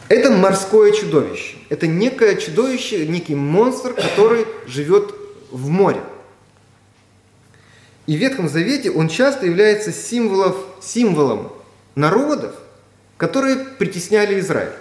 Это 0.08 0.32
морское 0.32 0.92
чудовище. 0.92 1.58
Это 1.70 1.86
некое 1.86 2.36
чудовище, 2.36 3.06
некий 3.06 3.36
монстр, 3.36 3.94
который 3.94 4.48
живет 4.66 5.14
в 5.52 5.70
море. 5.70 6.02
И 8.10 8.18
в 8.18 8.20
Ветхом 8.20 8.50
Завете 8.50 8.90
он 8.90 9.08
часто 9.08 9.46
является 9.46 9.92
символом, 9.92 10.56
символом 10.82 11.54
народов, 11.94 12.56
которые 13.18 13.58
притесняли 13.58 14.40
Израиль. 14.40 14.74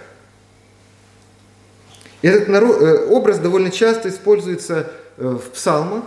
Этот 2.23 2.47
народ, 2.47 2.81
э, 2.81 3.05
образ 3.05 3.37
довольно 3.37 3.69
часто 3.69 4.09
используется 4.09 4.91
э, 5.17 5.27
в 5.27 5.51
псалмах 5.51 6.05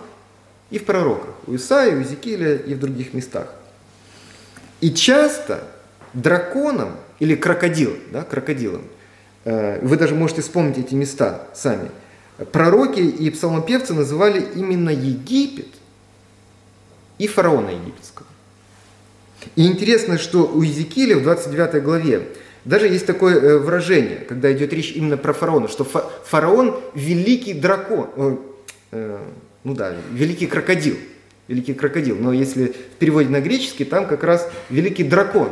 и 0.70 0.80
в 0.80 0.84
пророках, 0.84 1.30
у 1.46 1.54
Исаия, 1.54 1.94
у 1.94 2.00
Иезекииля 2.00 2.56
и 2.56 2.74
в 2.74 2.80
других 2.80 3.14
местах. 3.14 3.54
И 4.80 4.92
часто 4.92 5.62
драконом 6.14 6.96
или 7.20 7.36
крокодилом, 7.36 8.00
да, 8.10 8.22
крокодилом, 8.22 8.82
э, 9.44 9.78
вы 9.80 9.96
даже 9.96 10.16
можете 10.16 10.42
вспомнить 10.42 10.78
эти 10.78 10.96
места 10.96 11.46
сами, 11.54 11.88
пророки 12.50 12.98
и 12.98 13.30
псалмопевцы 13.30 13.94
называли 13.94 14.44
именно 14.56 14.90
Египет 14.90 15.68
и 17.22 17.28
фараона 17.28 17.70
египетского. 17.70 18.26
И 19.54 19.64
интересно, 19.64 20.18
что 20.18 20.44
у 20.44 20.62
Иезекииля 20.62 21.16
в 21.16 21.22
29 21.22 21.80
главе 21.82 22.28
даже 22.64 22.88
есть 22.88 23.06
такое 23.06 23.36
э, 23.36 23.58
выражение, 23.58 24.16
когда 24.28 24.52
идет 24.52 24.72
речь 24.72 24.90
именно 24.92 25.16
про 25.16 25.32
фараона, 25.32 25.68
что 25.68 25.84
фараон– 25.84 26.80
великий 26.94 27.54
дракон, 27.54 28.10
э, 28.16 28.36
э, 28.90 29.18
ну 29.62 29.74
да, 29.74 29.94
великий 30.12 30.48
крокодил, 30.48 30.96
великий 31.46 31.74
крокодил. 31.74 32.16
Но 32.16 32.32
если 32.32 32.66
в 32.66 32.98
переводе 32.98 33.28
на 33.28 33.40
греческий, 33.40 33.84
там 33.84 34.08
как 34.08 34.24
раз 34.24 34.50
великий 34.68 35.04
дракон. 35.04 35.50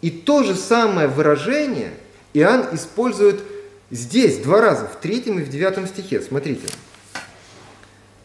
И 0.00 0.10
то 0.10 0.42
же 0.42 0.54
самое 0.54 1.08
выражение 1.08 1.90
Иоанн 2.32 2.66
использует 2.72 3.40
здесь 3.90 4.38
два 4.38 4.62
раза, 4.62 4.86
в 4.86 5.00
третьем 5.02 5.38
и 5.38 5.42
в 5.42 5.50
девятом 5.50 5.86
стихе. 5.86 6.22
Смотрите. 6.22 6.66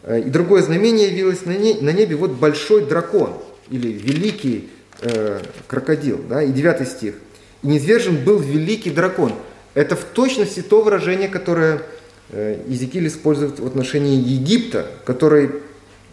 Э, 0.02 0.20
и 0.20 0.30
другое 0.30 0.62
знамение 0.62 1.08
явилось 1.08 1.44
на, 1.44 1.52
небе, 1.52 2.16
вот 2.16 2.32
большой 2.32 2.84
дракон, 2.84 3.38
или 3.70 3.88
великий 3.88 4.70
э, 5.00 5.40
крокодил, 5.66 6.20
да, 6.28 6.42
и 6.42 6.52
девятый 6.52 6.86
стих. 6.86 7.14
И 7.62 7.66
низвержен 7.66 8.24
был 8.24 8.38
великий 8.38 8.90
дракон. 8.90 9.32
Это 9.74 9.96
в 9.96 10.04
точности 10.04 10.60
то 10.60 10.82
выражение, 10.82 11.28
которое 11.28 11.82
э, 12.30 12.62
Иезекииль 12.66 13.08
использует 13.08 13.58
в 13.58 13.66
отношении 13.66 14.16
Египта, 14.16 14.86
который 15.04 15.50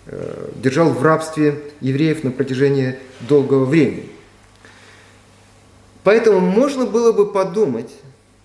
э, 0.06 0.49
держал 0.56 0.89
в 0.91 1.04
рабстве 1.04 1.60
евреев 1.82 2.23
на 2.23 2.32
протяжении 2.32 2.97
долгого 3.21 3.65
времени. 3.65 4.10
Поэтому 6.04 6.39
можно 6.39 6.86
было 6.86 7.12
бы 7.12 7.32
подумать, 7.32 7.91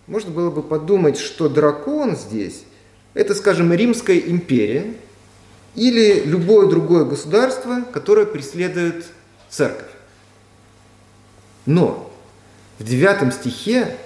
можно 0.07 0.31
было 0.31 0.51
бы 0.51 0.63
подумать, 0.63 1.19
что 1.19 1.49
дракон 1.49 2.17
здесь– 2.17 2.65
это, 3.15 3.35
скажем, 3.35 3.73
Римская 3.73 4.19
империя 4.19 4.95
или 5.75 6.23
любое 6.25 6.69
другое 6.69 7.05
государство, 7.05 7.83
которое 7.93 8.27
преследует 8.27 9.07
церковь. 9.49 9.91
Но 11.67 12.13
в 12.79 12.85
девятом 12.85 13.33
стихе 13.33 13.97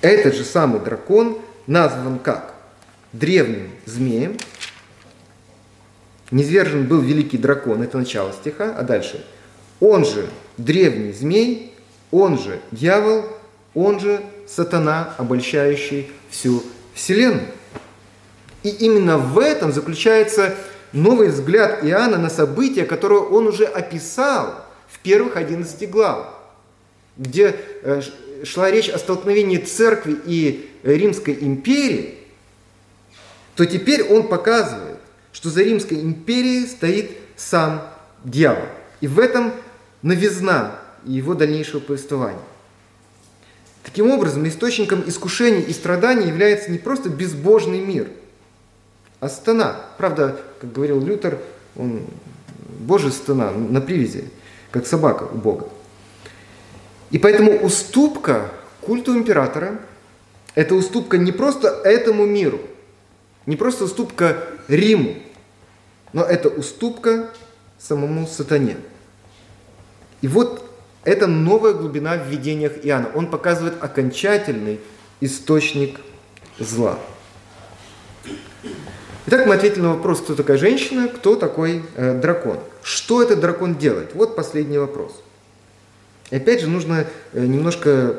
этот 0.00 0.34
же 0.34 0.44
самый 0.44 0.80
дракон 0.80 1.38
назван 1.66 2.18
как? 2.18 2.54
Древним 3.12 3.70
змеем. 3.84 4.36
Низвержен 6.30 6.86
был 6.86 7.00
великий 7.00 7.36
дракон, 7.36 7.82
это 7.82 7.98
начало 7.98 8.32
стиха, 8.32 8.74
а 8.76 8.82
дальше. 8.82 9.24
Он 9.80 10.04
же 10.04 10.28
древний 10.56 11.12
змей, 11.12 11.74
он 12.10 12.38
же 12.38 12.60
дьявол, 12.70 13.26
он 13.74 14.00
же 14.00 14.22
сатана, 14.46 15.14
обольщающий 15.18 16.10
всю 16.30 16.62
вселенную. 16.94 17.48
И 18.62 18.68
именно 18.68 19.18
в 19.18 19.38
этом 19.38 19.72
заключается 19.72 20.54
новый 20.92 21.28
взгляд 21.28 21.84
Иоанна 21.84 22.18
на 22.18 22.30
события, 22.30 22.84
которые 22.84 23.22
он 23.22 23.46
уже 23.46 23.64
описал 23.64 24.64
в 24.88 24.98
первых 25.00 25.36
11 25.36 25.90
главах, 25.90 26.34
где 27.16 27.56
э, 27.82 28.02
шла 28.44 28.70
речь 28.70 28.88
о 28.88 28.98
столкновении 28.98 29.58
церкви 29.58 30.16
и 30.24 30.70
Римской 30.82 31.36
империи, 31.40 32.18
то 33.56 33.66
теперь 33.66 34.04
он 34.04 34.28
показывает, 34.28 34.98
что 35.32 35.50
за 35.50 35.62
Римской 35.62 36.00
империей 36.00 36.66
стоит 36.66 37.10
сам 37.36 37.82
дьявол. 38.24 38.64
И 39.00 39.06
в 39.06 39.18
этом 39.18 39.52
новизна 40.02 40.78
его 41.04 41.34
дальнейшего 41.34 41.80
повествования. 41.80 42.40
Таким 43.82 44.10
образом, 44.10 44.46
источником 44.46 45.02
искушений 45.06 45.62
и 45.62 45.72
страданий 45.72 46.28
является 46.28 46.70
не 46.70 46.78
просто 46.78 47.08
безбожный 47.08 47.80
мир, 47.80 48.08
а 49.22 49.28
стана. 49.28 49.76
Правда, 49.98 50.36
как 50.60 50.72
говорил 50.72 51.00
Лютер, 51.00 51.38
он 51.76 52.02
Божий 52.80 53.12
стана 53.12 53.52
на 53.52 53.80
привязи, 53.80 54.28
как 54.72 54.84
собака 54.84 55.28
у 55.32 55.36
Бога. 55.36 55.68
И 57.12 57.18
поэтому 57.18 57.56
уступка 57.58 58.50
культу 58.80 59.16
императора– 59.16 59.78
это 60.56 60.74
уступка 60.74 61.18
не 61.18 61.30
просто 61.30 61.68
этому 61.68 62.26
миру, 62.26 62.58
не 63.46 63.54
просто 63.54 63.84
уступка 63.84 64.38
Риму, 64.66 65.14
но 66.12 66.24
это 66.24 66.48
уступка 66.48 67.30
самому 67.78 68.26
сатане. 68.26 68.76
И 70.20 70.26
вот 70.26 70.68
это 71.04 71.28
новая 71.28 71.74
глубина 71.74 72.16
в 72.16 72.26
видениях 72.26 72.72
Иоанна. 72.82 73.10
Он 73.14 73.28
показывает 73.28 73.74
окончательный 73.80 74.80
источник 75.20 76.00
зла. 76.58 76.98
Итак, 79.24 79.46
мы 79.46 79.54
ответили 79.54 79.82
на 79.82 79.90
вопрос, 79.90 80.20
кто 80.20 80.34
такая 80.34 80.58
женщина, 80.58 81.06
кто 81.06 81.36
такой 81.36 81.84
э, 81.94 82.18
дракон. 82.20 82.58
Что 82.82 83.22
этот 83.22 83.38
дракон 83.38 83.76
делает? 83.76 84.14
Вот 84.14 84.34
последний 84.34 84.78
вопрос. 84.78 85.12
И 86.30 86.36
опять 86.36 86.60
же 86.60 86.66
нужно 86.66 87.06
э, 87.32 87.46
немножко 87.46 88.16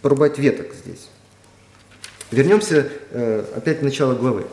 порубать 0.00 0.38
веток 0.38 0.72
здесь. 0.72 1.10
Вернемся 2.30 2.88
э, 3.10 3.44
опять 3.56 3.80
в 3.80 3.84
начало 3.84 4.14
главы. 4.14 4.46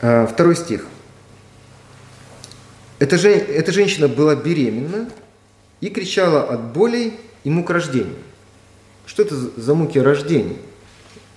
Э, 0.00 0.26
второй 0.26 0.56
стих. 0.56 0.86
Эта, 2.98 3.18
жен, 3.18 3.44
эта 3.46 3.72
женщина 3.72 4.08
была 4.08 4.36
беременна 4.36 5.10
и 5.82 5.90
кричала 5.90 6.44
от 6.44 6.72
болей 6.72 7.20
и 7.44 7.50
мук 7.50 7.68
рождения. 7.68 8.16
Что 9.04 9.22
это 9.22 9.34
за 9.36 9.74
муки 9.74 9.98
рождения? 9.98 10.56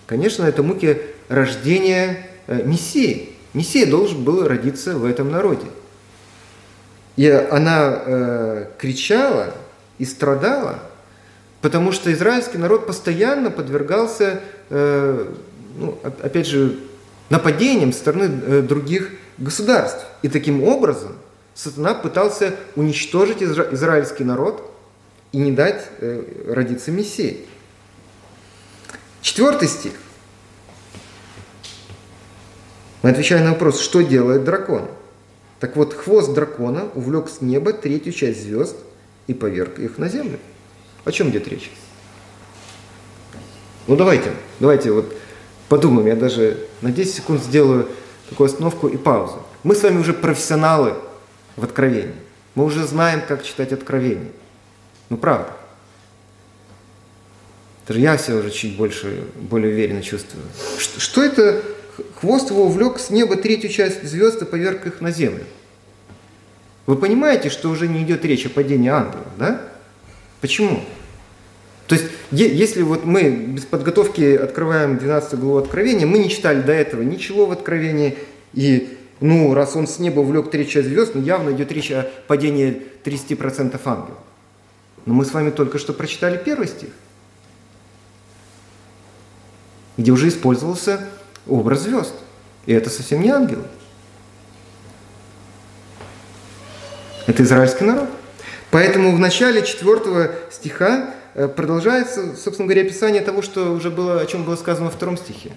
Конечно, 0.05 0.43
это 0.43 0.63
муки 0.63 1.01
рождения 1.29 2.27
Мессии. 2.47 3.29
Мессия 3.53 3.85
должен 3.85 4.23
был 4.23 4.47
родиться 4.47 4.97
в 4.97 5.05
этом 5.05 5.31
народе. 5.31 5.65
И 7.15 7.27
она 7.29 8.01
э, 8.05 8.65
кричала 8.77 9.53
и 9.97 10.05
страдала, 10.05 10.79
потому 11.61 11.93
что 11.93 12.11
израильский 12.11 12.57
народ 12.57 12.85
постоянно 12.85 13.51
подвергался, 13.51 14.41
э, 14.69 15.33
ну, 15.77 15.97
опять 16.03 16.47
же, 16.47 16.77
нападениям 17.29 17.93
со 17.93 17.99
стороны 17.99 18.41
э, 18.45 18.61
других 18.61 19.11
государств. 19.37 20.05
И 20.21 20.27
таким 20.27 20.63
образом 20.63 21.13
сатана 21.53 21.93
пытался 21.93 22.53
уничтожить 22.75 23.41
изра- 23.41 23.73
израильский 23.73 24.25
народ 24.25 24.69
и 25.31 25.37
не 25.37 25.53
дать 25.53 25.87
э, 25.99 26.21
родиться 26.49 26.91
Мессии. 26.91 27.45
Четвертый 29.25 29.67
стих. 29.67 29.93
Мы 33.01 33.09
отвечаем 33.09 33.43
на 33.43 33.51
вопрос, 33.51 33.79
что 33.79 34.01
делает 34.01 34.43
дракон– 34.43 34.87
так 35.59 35.75
вот, 35.77 35.95
хвост 35.95 36.33
дракона 36.33 36.89
увлек 36.93 37.27
с 37.27 37.41
неба 37.41 37.73
третью 37.73 38.13
часть 38.13 38.43
звезд 38.43 38.75
и 39.25 39.33
поверг 39.33 39.79
их 39.79 39.97
на 39.97 40.09
землю. 40.09 40.37
О 41.05 41.11
чем 41.11 41.29
идет 41.29 41.47
речь? 41.47 41.71
Ну 43.87 43.95
давайте, 43.95 44.31
давайте 44.59 44.91
вот 44.91 45.15
подумаем, 45.69 46.07
я 46.07 46.15
даже 46.15 46.67
на 46.81 46.91
10 46.91 47.15
секунд 47.15 47.41
сделаю 47.41 47.89
такую 48.29 48.45
остановку 48.45 48.87
и 48.87 48.97
паузу. 48.97 49.41
Мы 49.63 49.73
с 49.75 49.81
вами 49.81 49.99
уже 49.99 50.13
профессионалы 50.13 50.93
в 51.55 51.63
откровении. 51.63 52.13
Мы 52.53 52.65
уже 52.65 52.85
знаем, 52.85 53.21
как 53.27 53.43
читать 53.43 53.71
откровение. 53.71 54.31
Ну 55.09 55.17
правда. 55.17 55.51
Даже 57.87 57.99
я 57.99 58.17
себя 58.17 58.37
уже 58.37 58.51
чуть 58.51 58.75
больше, 58.75 59.23
более 59.35 59.73
уверенно 59.73 60.01
чувствую. 60.01 60.43
Что, 60.79 60.99
что 60.99 61.23
это 61.23 61.61
хвост 62.19 62.49
его 62.49 62.65
увлек 62.65 62.99
с 62.99 63.09
неба 63.09 63.35
третью 63.35 63.69
часть 63.69 64.03
звезд 64.03 64.41
и 64.41 64.45
поверг 64.45 64.87
их 64.87 65.01
на 65.01 65.11
землю. 65.11 65.43
Вы 66.87 66.95
понимаете, 66.97 67.49
что 67.49 67.69
уже 67.69 67.87
не 67.87 68.03
идет 68.03 68.25
речь 68.25 68.45
о 68.45 68.49
падении 68.49 68.89
ангелов, 68.89 69.27
да? 69.37 69.61
Почему? 70.41 70.83
То 71.87 71.95
есть, 71.95 72.05
если 72.31 72.81
вот 72.81 73.05
мы 73.05 73.29
без 73.29 73.65
подготовки 73.65 74.35
открываем 74.35 74.97
12 74.97 75.39
главу 75.39 75.57
Откровения, 75.57 76.07
мы 76.07 76.17
не 76.17 76.29
читали 76.29 76.61
до 76.61 76.71
этого 76.71 77.03
ничего 77.03 77.45
в 77.45 77.51
Откровении, 77.51 78.17
и, 78.53 78.97
ну, 79.19 79.53
раз 79.53 79.75
он 79.75 79.87
с 79.87 79.99
неба 79.99 80.21
увлек 80.21 80.49
третью 80.49 80.73
часть 80.73 80.87
звезд, 80.87 81.13
ну, 81.13 81.21
явно 81.21 81.51
идет 81.51 81.71
речь 81.71 81.91
о 81.91 82.09
падении 82.27 82.81
30% 83.03 83.79
ангелов. 83.85 84.17
Но 85.05 85.13
мы 85.13 85.25
с 85.25 85.33
вами 85.33 85.51
только 85.51 85.77
что 85.77 85.93
прочитали 85.93 86.41
первый 86.43 86.67
стих, 86.67 86.89
где 89.97 90.11
уже 90.11 90.27
использовался 90.27 91.07
образ 91.47 91.81
звезд. 91.81 92.13
И 92.65 92.73
это 92.73 92.89
совсем 92.89 93.21
не 93.21 93.29
ангелы. 93.29 93.63
Это 97.27 97.43
израильский 97.43 97.85
народ. 97.85 98.09
Поэтому 98.71 99.15
в 99.15 99.19
начале 99.19 99.65
4 99.65 100.31
стиха 100.51 101.13
э, 101.33 101.47
продолжается, 101.47 102.35
собственно 102.35 102.67
говоря, 102.67 102.81
описание 102.81 103.21
того, 103.21 103.41
что 103.41 103.71
уже 103.71 103.89
было, 103.89 104.19
о 104.19 104.25
чем 104.25 104.43
было 104.43 104.55
сказано 104.55 104.87
во 104.87 104.91
втором 104.91 105.17
стихе. 105.17 105.51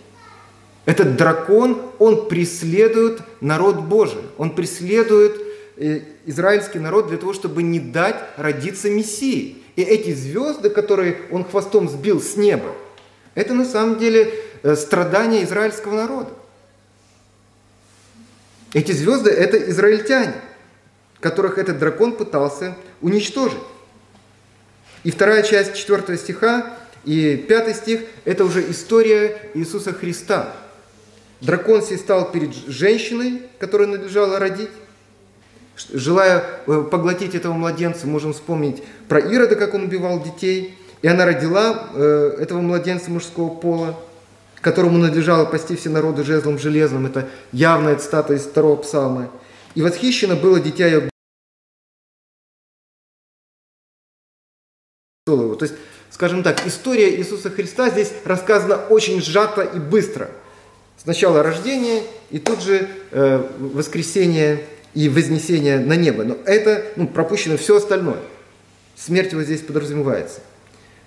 Этот 0.87 1.17
дракон, 1.17 1.83
он 1.99 2.29
преследует 2.29 3.21
народ 3.41 3.81
Божий. 3.81 4.23
Он 4.39 4.51
преследует 4.55 5.37
э, 5.77 6.01
израильский 6.25 6.79
народ 6.79 7.09
для 7.09 7.19
того, 7.19 7.35
чтобы 7.35 7.63
не 7.63 7.81
дать 7.81 8.17
родиться 8.37 8.89
Мессии. 8.89 9.59
И 9.77 9.83
эти 9.83 10.15
звезды, 10.15 10.71
которые 10.71 11.19
он 11.31 11.45
хвостом 11.45 11.89
сбил 11.89 12.23
с 12.23 12.37
неба, 12.37 12.75
это 13.39 13.55
на 13.55 13.65
самом 13.65 13.99
деле 13.99 14.33
Э, 14.63 14.75
страдания 14.75 15.45
израильского 15.45 15.95
народа. 15.95 16.31
Эти 18.73 18.93
звезды– 18.93 19.31
это 19.31 19.57
израильтяне, 19.71 20.35
которых 21.21 21.59
этот 21.59 21.79
дракон 21.79 22.13
пытался 22.13 22.77
уничтожить. 23.01 23.59
И 25.05 25.11
вторая 25.11 25.43
часть 25.43 25.75
4 25.75 26.19
стиха 26.19 26.77
и 27.05 27.37
пятый 27.37 27.75
стих– 27.75 28.01
это 28.25 28.45
уже 28.45 28.69
история 28.71 29.51
Иисуса 29.55 29.93
Христа. 29.93 30.55
Дракон 31.41 31.83
стал 31.83 32.33
перед 32.33 32.53
женщиной, 32.55 33.43
которой 33.59 33.87
надлежало 33.87 34.39
родить, 34.39 34.71
Желая 35.93 36.45
э, 36.67 36.85
поглотить 36.91 37.37
этого 37.37 37.53
младенца, 37.53 38.09
можем 38.09 38.33
вспомнить 38.33 38.83
про 39.07 39.21
Ирода, 39.21 39.55
как 39.55 39.75
он 39.75 39.85
убивал 39.85 40.21
детей. 40.21 40.77
И 41.03 41.09
она 41.09 41.25
родила 41.25 41.91
э, 41.95 42.37
этого 42.41 42.61
младенца 42.61 43.11
мужского 43.11 43.49
пола, 43.49 43.99
которому 44.61 44.99
надлежало 44.99 45.45
пасти 45.45 45.77
все 45.77 45.91
народы 45.91 46.25
жезлом 46.25 46.59
железным. 46.59 47.07
Это 47.07 47.29
явная 47.53 47.97
цитата 47.97 48.35
из 48.35 48.43
второго 48.43 48.77
псалма. 48.77 49.31
И 49.75 49.83
восхищено 49.83 50.35
было 50.35 50.59
дитя 50.59 50.87
ее 50.87 51.09
То 55.27 55.59
есть, 55.61 55.75
скажем 56.11 56.43
так, 56.43 56.67
история 56.67 57.15
Иисуса 57.17 57.51
Христа 57.51 57.91
здесь 57.91 58.13
рассказана 58.25 58.77
очень 58.89 59.21
сжато 59.21 59.63
и 59.63 59.79
быстро. 59.79 60.31
Сначала 60.97 61.43
рождение 61.43 62.03
и 62.31 62.39
тут 62.39 62.63
же 62.63 62.89
э, 63.13 63.47
воскресение 63.59 64.65
и 64.95 65.09
вознесение 65.09 65.79
на 65.79 65.95
небо. 65.95 66.25
Но 66.25 66.37
это 66.45 66.85
ну, 66.97 67.07
пропущено 67.07 67.57
все 67.57 67.77
остальное. 67.77 68.19
Смерть 68.97 69.33
его 69.33 69.43
здесь 69.43 69.61
подразумевается. 69.61 70.41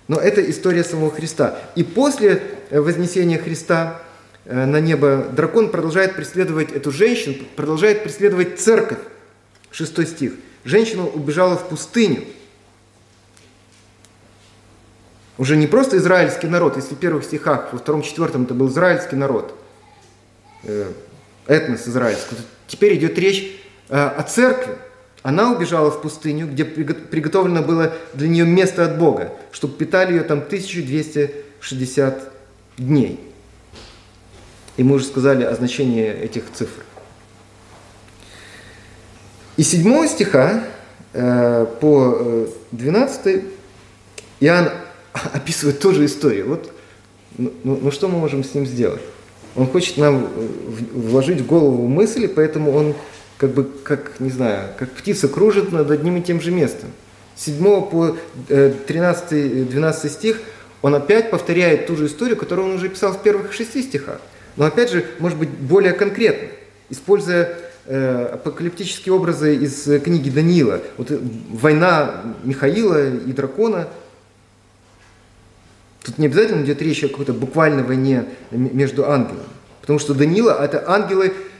Но 0.08 0.18
это 0.18 0.48
история 0.50 0.84
самого 0.84 1.10
Христа. 1.10 1.58
И 1.74 1.84
после 1.84 2.42
э, 2.70 2.80
вознесения 2.80 3.38
Христа 3.38 4.02
э, 4.44 4.64
на 4.64 4.80
небо 4.80 5.28
дракон 5.32 5.70
продолжает 5.70 6.16
преследовать 6.16 6.72
эту 6.72 6.90
женщину, 6.90 7.36
продолжает 7.56 8.02
преследовать 8.02 8.60
церковь. 8.60 8.98
Шестой 9.70 10.06
стих. 10.06 10.34
Женщина 10.64 11.06
убежала 11.06 11.56
в 11.56 11.68
пустыню. 11.68 12.24
Уже 15.38 15.56
не 15.56 15.66
просто 15.66 15.96
израильский 15.96 16.46
народ, 16.46 16.76
если 16.76 16.94
в 16.94 16.98
первых 16.98 17.24
стихах, 17.24 17.72
во 17.72 17.78
втором-четвертом 17.78 18.44
это 18.44 18.54
был 18.54 18.68
израильский 18.68 19.16
народ, 19.16 19.58
э, 20.64 20.92
этнос 21.46 21.88
израильский. 21.88 22.36
Теперь 22.66 22.96
идет 22.96 23.18
речь 23.18 23.58
о 23.88 24.22
церкви, 24.22 24.76
она 25.22 25.52
убежала 25.52 25.90
в 25.90 26.02
пустыню, 26.02 26.48
где 26.48 26.64
приготовлено 26.64 27.62
было 27.62 27.92
для 28.14 28.28
нее 28.28 28.44
место 28.44 28.84
от 28.84 28.98
Бога, 28.98 29.32
чтобы 29.52 29.74
питали 29.74 30.12
ее 30.12 30.22
там 30.22 30.38
1260 30.38 32.32
дней. 32.78 33.20
И 34.76 34.82
мы 34.82 34.96
уже 34.96 35.04
сказали 35.04 35.44
о 35.44 35.54
значении 35.54 36.06
этих 36.06 36.44
цифр. 36.52 36.82
И 39.56 39.62
7 39.62 40.08
стиха 40.08 40.64
э, 41.12 41.66
по 41.80 42.48
12 42.72 43.26
э, 43.26 43.42
Иоанн 44.40 44.70
описывает 45.12 45.78
тоже 45.78 46.06
историю. 46.06 46.48
Вот, 46.48 46.72
ну, 47.38 47.52
ну, 47.62 47.78
ну 47.80 47.90
что 47.92 48.08
мы 48.08 48.18
можем 48.18 48.42
с 48.42 48.54
ним 48.54 48.66
сделать? 48.66 49.02
Он 49.54 49.66
хочет 49.68 49.98
нам 49.98 50.24
э, 50.24 50.48
вложить 50.94 51.42
в 51.42 51.46
голову 51.46 51.86
мысли, 51.86 52.26
поэтому 52.26 52.72
он 52.72 52.94
как 53.38 53.50
бы, 53.50 53.64
как, 53.64 54.20
не 54.20 54.30
знаю, 54.30 54.68
как 54.78 54.90
птица 54.90 55.28
кружит 55.28 55.72
над 55.72 55.90
одним 55.90 56.16
и 56.16 56.22
тем 56.22 56.40
же 56.40 56.50
местом. 56.50 56.90
С 57.36 57.46
7 57.46 57.62
по 57.88 58.16
13-12 58.48 59.70
э, 60.04 60.08
стих 60.08 60.40
он 60.80 60.94
опять 60.94 61.30
повторяет 61.30 61.86
ту 61.86 61.96
же 61.96 62.06
историю, 62.06 62.36
которую 62.36 62.68
он 62.68 62.74
уже 62.74 62.88
писал 62.88 63.12
в 63.12 63.22
первых 63.22 63.52
шести 63.52 63.82
стихах. 63.82 64.20
Но 64.56 64.66
опять 64.66 64.90
же, 64.90 65.04
может 65.18 65.38
быть, 65.38 65.48
более 65.48 65.92
конкретно, 65.92 66.48
используя 66.90 67.56
э, 67.86 68.30
апокалиптические 68.34 69.14
образы 69.14 69.56
из 69.56 69.84
книги 70.02 70.28
Даниила. 70.28 70.80
Вот 70.96 71.10
э, 71.10 71.18
война 71.50 72.22
Михаила 72.44 73.08
и 73.08 73.32
дракона. 73.32 73.88
Тут 76.02 76.18
не 76.18 76.26
обязательно 76.26 76.64
идет 76.64 76.82
речь 76.82 77.02
о 77.04 77.08
какой-то 77.08 77.32
буквальной 77.32 77.84
войне 77.84 78.26
между 78.50 79.08
ангелами. 79.08 79.46
Потому 79.80 79.98
что 79.98 80.14
Даниила– 80.14 80.58
это 80.64 80.84
ангелы, 80.88 81.32
Э, 81.32 81.50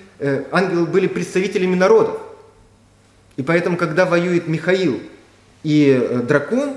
ангелы 0.52 0.86
были 0.86 1.06
представителями 1.06 1.74
народов. 1.74 2.20
И 3.36 3.42
поэтому, 3.42 3.76
когда 3.76 4.04
воюет 4.04 4.46
Михаил 4.46 5.00
и 5.62 5.88
э, 5.88 6.18
дракон, 6.22 6.74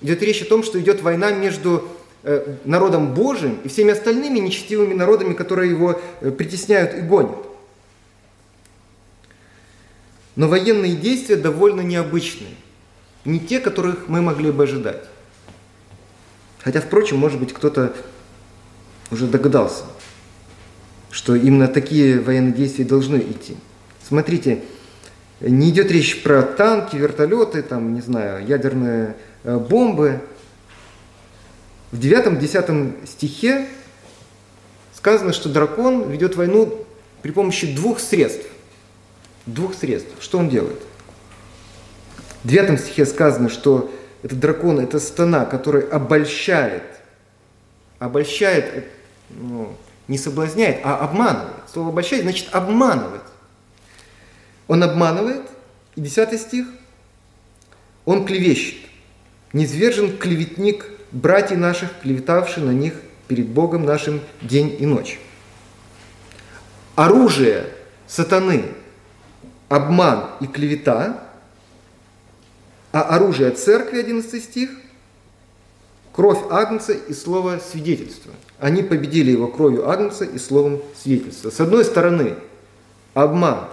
идет 0.00 0.22
речь 0.22 0.42
о 0.42 0.44
том, 0.44 0.62
что 0.62 0.80
идет 0.80 1.02
война 1.02 1.30
между 1.30 1.88
э, 2.22 2.56
народом 2.64 3.14
Божиим 3.14 3.58
и 3.64 3.68
всеми 3.68 3.92
остальными 3.92 4.38
нечестивыми 4.38 4.94
народами, 4.94 5.34
которые 5.34 5.70
его 5.70 6.00
притесняют 6.20 6.94
и 6.94 7.00
гонят. 7.00 7.38
Но 10.36 10.48
военные 10.48 10.94
действия 10.94 11.36
довольно 11.36 11.80
необычные. 11.80 12.54
Не 13.24 13.40
те, 13.40 13.60
которых 13.60 14.08
мы 14.08 14.20
могли 14.20 14.50
бы 14.50 14.64
ожидать. 14.64 15.04
Хотя, 16.62 16.80
впрочем, 16.80 17.18
может 17.18 17.40
быть, 17.40 17.52
кто-то 17.52 17.94
уже 19.10 19.26
догадался 19.26 19.84
что 21.14 21.36
именно 21.36 21.68
такие 21.68 22.18
военные 22.18 22.52
действия 22.52 22.84
должны 22.84 23.18
идти. 23.18 23.56
Смотрите, 24.02 24.64
не 25.40 25.70
идет 25.70 25.92
речь 25.92 26.24
про 26.24 26.42
танки, 26.42 26.96
вертолеты, 26.96 27.62
там, 27.62 27.94
не 27.94 28.00
знаю, 28.00 28.44
ядерные 28.44 29.14
э, 29.44 29.56
бомбы. 29.56 30.22
В 31.92 32.00
9-10 32.00 33.06
стихе 33.06 33.68
сказано, 34.92 35.32
что 35.32 35.48
дракон 35.48 36.10
ведет 36.10 36.34
войну 36.34 36.84
при 37.22 37.30
помощи 37.30 37.72
двух 37.72 38.00
средств. 38.00 38.46
Двух 39.46 39.74
средств. 39.74 40.10
Что 40.18 40.38
он 40.38 40.48
делает? 40.48 40.82
В 42.42 42.48
9 42.48 42.80
стихе 42.80 43.06
сказано, 43.06 43.50
что 43.50 43.88
этот 44.24 44.40
дракон– 44.40 44.80
это 44.80 44.98
стана, 44.98 45.44
который 45.44 45.82
обольщает. 45.82 46.82
Обольщает, 48.00 48.86
ну, 49.30 49.76
не 50.08 50.18
соблазняет, 50.18 50.80
а 50.84 50.96
обманывает. 50.98 51.64
Слово 51.72 51.90
обольщает 51.90 52.22
значит 52.22 52.48
обманывать. 52.52 53.22
Он 54.68 54.82
обманывает, 54.82 55.42
и 55.96 56.00
10 56.00 56.40
стих, 56.40 56.66
он 58.04 58.24
клевещет. 58.24 58.78
Низвержен 59.52 60.18
клеветник 60.18 60.86
братьев 61.12 61.58
наших, 61.58 61.90
клеветавший 62.00 62.62
на 62.62 62.70
них 62.70 62.94
перед 63.28 63.48
Богом 63.48 63.84
нашим 63.84 64.20
день 64.42 64.76
и 64.78 64.86
ночь. 64.86 65.18
Оружие 66.96 67.66
сатаны– 68.06 68.64
обман 69.68 70.30
и 70.40 70.46
клевета, 70.46 71.24
а 72.92 73.02
оружие 73.02 73.50
церкви, 73.50 74.00
11 74.00 74.42
стих– 74.42 74.70
кровь 76.14 76.38
Агнца 76.48 76.92
и 76.92 77.12
слово 77.12 77.58
свидетельства. 77.58 78.32
Они 78.60 78.82
победили 78.82 79.32
его 79.32 79.48
кровью 79.48 79.90
Агнца 79.90 80.24
и 80.24 80.38
словом 80.38 80.80
свидетельства. 80.96 81.50
С 81.50 81.60
одной 81.60 81.84
стороны, 81.84 82.36
обман 83.14 83.66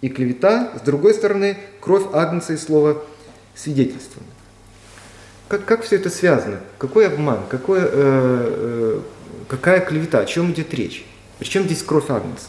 и 0.00 0.08
клевета, 0.08 0.72
с 0.78 0.80
другой 0.82 1.14
стороны, 1.14 1.58
кровь 1.80 2.04
Агнца 2.12 2.52
и 2.52 2.56
слово 2.56 3.02
свидетельства. 3.54 4.22
Как, 5.48 5.64
как 5.64 5.82
все 5.82 5.96
это 5.96 6.10
связано? 6.10 6.60
Какой 6.78 7.08
обман? 7.08 7.40
Какой, 7.48 7.80
э, 7.80 7.86
э, 7.92 9.00
какая 9.48 9.80
клевета? 9.80 10.20
О 10.20 10.24
чем 10.24 10.52
идет 10.52 10.72
речь? 10.72 11.04
Причем 11.38 11.64
здесь 11.64 11.82
кровь 11.82 12.08
Агнца? 12.08 12.46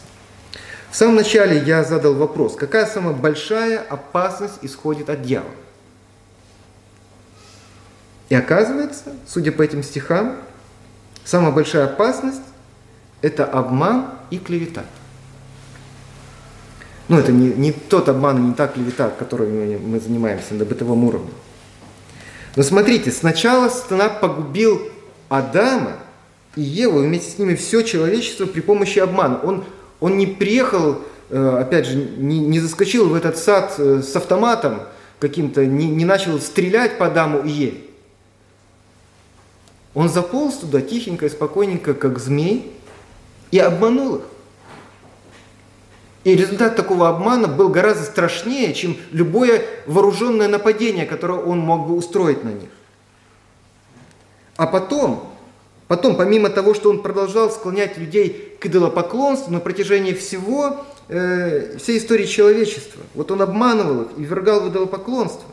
В 0.90 0.96
самом 0.96 1.16
начале 1.16 1.58
я 1.58 1.82
задал 1.82 2.14
вопрос, 2.14 2.54
какая 2.54 2.86
самая 2.86 3.12
большая 3.12 3.80
опасность 3.80 4.60
исходит 4.62 5.10
от 5.10 5.22
дьявола? 5.22 5.50
И 8.28 8.34
оказывается, 8.34 9.12
судя 9.26 9.52
по 9.52 9.62
этим 9.62 9.82
стихам, 9.82 10.36
самая 11.24 11.52
большая 11.52 11.84
опасность– 11.84 12.40
это 13.22 13.44
обман 13.44 14.06
и 14.30 14.38
клевета. 14.38 14.84
Ну, 17.08 17.18
это 17.18 17.32
не, 17.32 17.48
не 17.48 17.72
тот 17.72 18.08
обман 18.08 18.38
и 18.38 18.48
не 18.48 18.54
та 18.54 18.66
клевета, 18.66 19.10
которой 19.10 19.78
мы, 19.78 20.00
занимаемся 20.00 20.54
на 20.54 20.64
бытовом 20.64 21.04
уровне. 21.04 21.30
Но 22.56 22.62
смотрите, 22.62 23.10
сначала 23.10 23.68
сатана 23.68 24.08
погубил 24.08 24.80
Адама 25.28 25.98
и 26.56 26.62
Еву, 26.62 27.00
вместе 27.00 27.30
с 27.30 27.38
ними 27.38 27.56
все 27.56 27.82
человечество 27.82 28.46
при 28.46 28.60
помощи 28.60 29.00
обмана. 29.00 29.40
Он, 29.42 29.64
он 30.00 30.16
не 30.16 30.26
приехал, 30.26 31.02
э, 31.30 31.58
опять 31.60 31.86
же, 31.86 31.96
не, 31.96 32.38
не 32.38 32.60
заскочил 32.60 33.08
в 33.08 33.14
этот 33.14 33.36
сад 33.36 33.74
э, 33.78 34.02
с 34.02 34.14
автоматом 34.16 34.82
каким-то, 35.18 35.66
не, 35.66 35.88
не 35.88 36.04
начал 36.04 36.38
стрелять 36.40 36.96
по 36.96 37.06
Адаму 37.06 37.40
и 37.40 37.50
Еве. 37.50 37.80
Он 39.94 40.08
заполз 40.08 40.56
туда 40.56 40.80
тихенько 40.80 41.26
и 41.26 41.30
спокойненько, 41.30 41.94
как 41.94 42.18
змей, 42.18 42.72
и 43.50 43.58
обманул 43.58 44.16
их. 44.16 44.22
И 46.24 46.34
результат 46.34 46.74
такого 46.74 47.08
обмана 47.08 47.48
был 47.48 47.68
гораздо 47.68 48.04
страшнее, 48.04 48.72
чем 48.72 48.96
любое 49.12 49.62
вооруженное 49.86 50.48
нападение, 50.48 51.04
которое 51.04 51.38
он 51.38 51.58
мог 51.58 51.86
бы 51.86 51.94
устроить 51.94 52.42
на 52.42 52.48
них. 52.48 52.70
А 54.56 54.66
потом, 54.66 55.30
потом, 55.86 56.16
помимо 56.16 56.48
того, 56.48 56.74
что 56.74 56.90
он 56.90 57.02
продолжал 57.02 57.50
склонять 57.50 57.98
людей 57.98 58.56
к 58.58 58.66
идолопоклонству 58.66 59.52
на 59.52 59.60
протяжении 59.60 60.14
всего, 60.14 60.84
э, 61.08 61.76
всей 61.76 61.98
истории 61.98 62.24
человечества, 62.24 63.02
вот 63.14 63.30
он 63.30 63.42
обманывал 63.42 64.02
их 64.02 64.08
и 64.16 64.24
ввергал 64.24 64.60
в 64.60 64.70
идолопоклонство. 64.70 65.48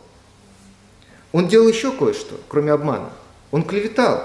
Он 1.34 1.47
делал 1.47 1.67
еще 1.67 1.91
кое-что, 1.91 2.39
кроме 2.47 2.71
обмана. 2.71 3.10
Он 3.52 3.64
клеветал. 3.64 4.24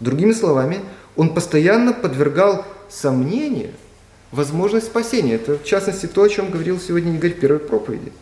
Другими 0.00 0.32
словами, 0.32 0.80
он 1.16 1.34
постоянно 1.34 1.92
подвергал 1.92 2.66
сомнению 2.88 3.72
возможность 4.30 4.86
спасения. 4.86 5.34
Это, 5.34 5.58
в 5.58 5.64
частности, 5.64 6.06
то, 6.06 6.22
о 6.22 6.28
чем 6.28 6.50
говорил 6.50 6.78
сегодня 6.78 7.14
Игорь 7.14 7.32
в 7.32 7.40
первой 7.40 7.58
проповеди. 7.58 8.12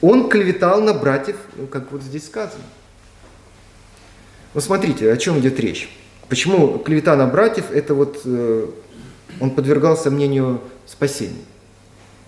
Он 0.00 0.28
клеветал 0.28 0.80
на 0.80 0.94
братьев, 0.94 1.36
ну, 1.56 1.66
как 1.66 1.90
вот 1.90 2.02
здесь 2.02 2.26
сказано. 2.26 2.62
Вот 4.54 4.62
смотрите, 4.62 5.12
о 5.12 5.16
чем 5.16 5.38
идет 5.40 5.58
речь. 5.58 5.90
Почему 6.28 6.78
клевета 6.78 7.16
на 7.16 7.26
братьев, 7.26 7.70
это 7.72 7.94
вот 7.94 8.20
э, 8.24 8.66
он 9.40 9.50
подвергал 9.50 9.96
сомнению 9.96 10.60
спасения. 10.86 11.44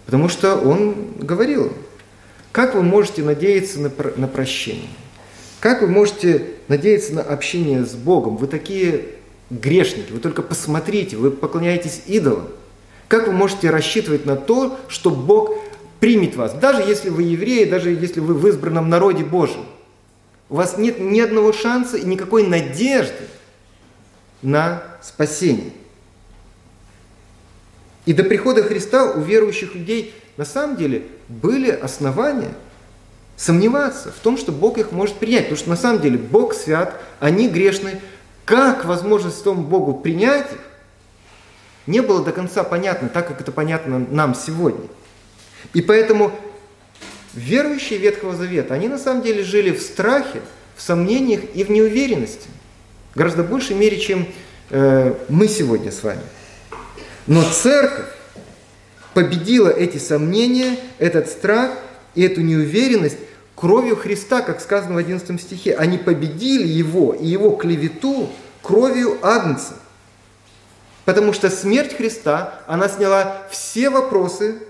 Потому 0.07 0.29
что 0.29 0.57
он 0.57 1.13
говорил, 1.19 1.73
как 2.51 2.75
вы 2.75 2.83
можете 2.83 3.23
надеяться 3.23 3.79
на, 3.79 3.91
на 4.17 4.27
прощение? 4.27 4.89
Как 5.61 5.83
вы 5.83 5.89
можете 5.89 6.47
надеяться 6.69 7.15
на 7.15 7.23
общение 7.23 7.85
с 7.85 7.95
Богом? 7.95 8.39
Вы 8.39 8.47
такие 8.47 9.05
грешники, 9.51 10.11
вы 10.11 10.19
только 10.19 10.43
посмотрите, 10.43 11.17
вы 11.17 11.31
поклоняетесь 11.31 12.03
идолам. 12.07 12.49
Как 13.09 13.27
вы 13.27 13.33
можете 13.33 13.69
рассчитывать 13.69 14.25
на 14.25 14.37
то, 14.37 14.79
что 14.89 15.11
Бог 15.11 15.53
примет 16.01 16.35
вас, 16.35 16.55
даже 16.55 16.83
если 16.83 17.11
вы 17.11 17.25
евреи, 17.25 17.65
даже 17.65 17.91
если 17.91 18.21
вы 18.21 18.35
в 18.35 18.49
избранном 18.49 18.89
народе 18.89 19.23
Божьем? 19.23 19.67
У 20.49 20.57
вас 20.57 20.79
нет 20.79 20.99
ни 20.99 21.21
одного 21.21 21.53
шанса 21.53 21.99
и 21.99 22.07
никакой 22.07 22.47
надежды 22.47 23.25
на 24.41 24.83
спасение. 25.03 25.73
И 28.07 28.15
до 28.15 28.25
прихода 28.25 28.63
Христа 28.63 29.13
у 29.13 29.21
верующих 29.21 29.75
людей 29.75 30.15
на 30.39 30.47
самом 30.47 30.77
деле 30.77 31.03
были 31.29 31.71
основания 31.71 32.55
сомневаться 33.41 34.13
в 34.13 34.21
том, 34.23 34.37
что 34.37 34.53
Бог 34.53 34.77
их 34.77 34.93
может 34.93 35.17
принять. 35.17 35.45
Потому 35.45 35.57
что 35.57 35.71
на 35.71 35.77
самом 35.77 36.03
деле 36.03 36.19
Бог 36.19 36.53
свят, 36.53 37.01
они 37.21 37.49
грешны. 37.49 38.01
Как 38.45 38.85
возможность 38.85 39.43
тому 39.43 39.63
Богу 39.63 39.95
принять 39.95 40.53
их, 40.53 40.59
не 41.87 42.01
было 42.01 42.23
до 42.23 42.33
конца 42.33 42.65
понятно, 42.65 43.09
так 43.09 43.27
как 43.27 43.41
это 43.41 43.51
понятно 43.51 43.99
нам 44.11 44.35
сегодня. 44.35 44.87
И 45.73 45.81
поэтому 45.81 46.33
верующие 47.33 47.99
Ветхого 47.99 48.37
Завета, 48.37 48.75
они 48.75 48.89
на 48.89 48.99
самом 48.99 49.23
деле 49.23 49.43
жили 49.43 49.71
в 49.71 49.81
страхе, 49.81 50.43
в 50.77 50.83
сомнениях 50.83 51.41
и 51.55 51.65
в 51.65 51.71
неуверенности. 51.71 52.49
Гораздо 53.15 53.43
большей 53.43 53.77
мере, 53.77 53.99
чем 53.99 54.27
э, 54.71 55.15
мы 55.29 55.49
сегодня 55.49 55.93
с 55.93 56.03
вами. 56.03 56.23
Но 57.27 57.43
церковь 57.43 58.09
победила 59.15 59.69
эти 59.69 59.99
сомнения, 59.99 60.77
этот 60.99 61.29
страх 61.29 61.73
и 62.15 62.23
эту 62.23 62.41
неуверенность 62.41 63.19
кровью 63.61 63.95
Христа, 63.95 64.41
как 64.41 64.61
сказано 64.63 64.95
в 64.95 64.97
11 64.97 65.39
стихе. 65.39 65.75
Они 65.75 65.99
победили 65.99 66.67
его 66.67 67.13
и 67.13 67.27
его 67.27 67.51
клевету 67.51 68.31
кровью 68.63 69.19
Агнца. 69.23 69.75
Потому 71.05 71.35
что 71.35 71.51
смерть 71.51 71.95
Христа, 71.95 72.63
она 72.67 72.89
сняла 72.89 73.43
все 73.51 73.91
вопросы 73.91 74.63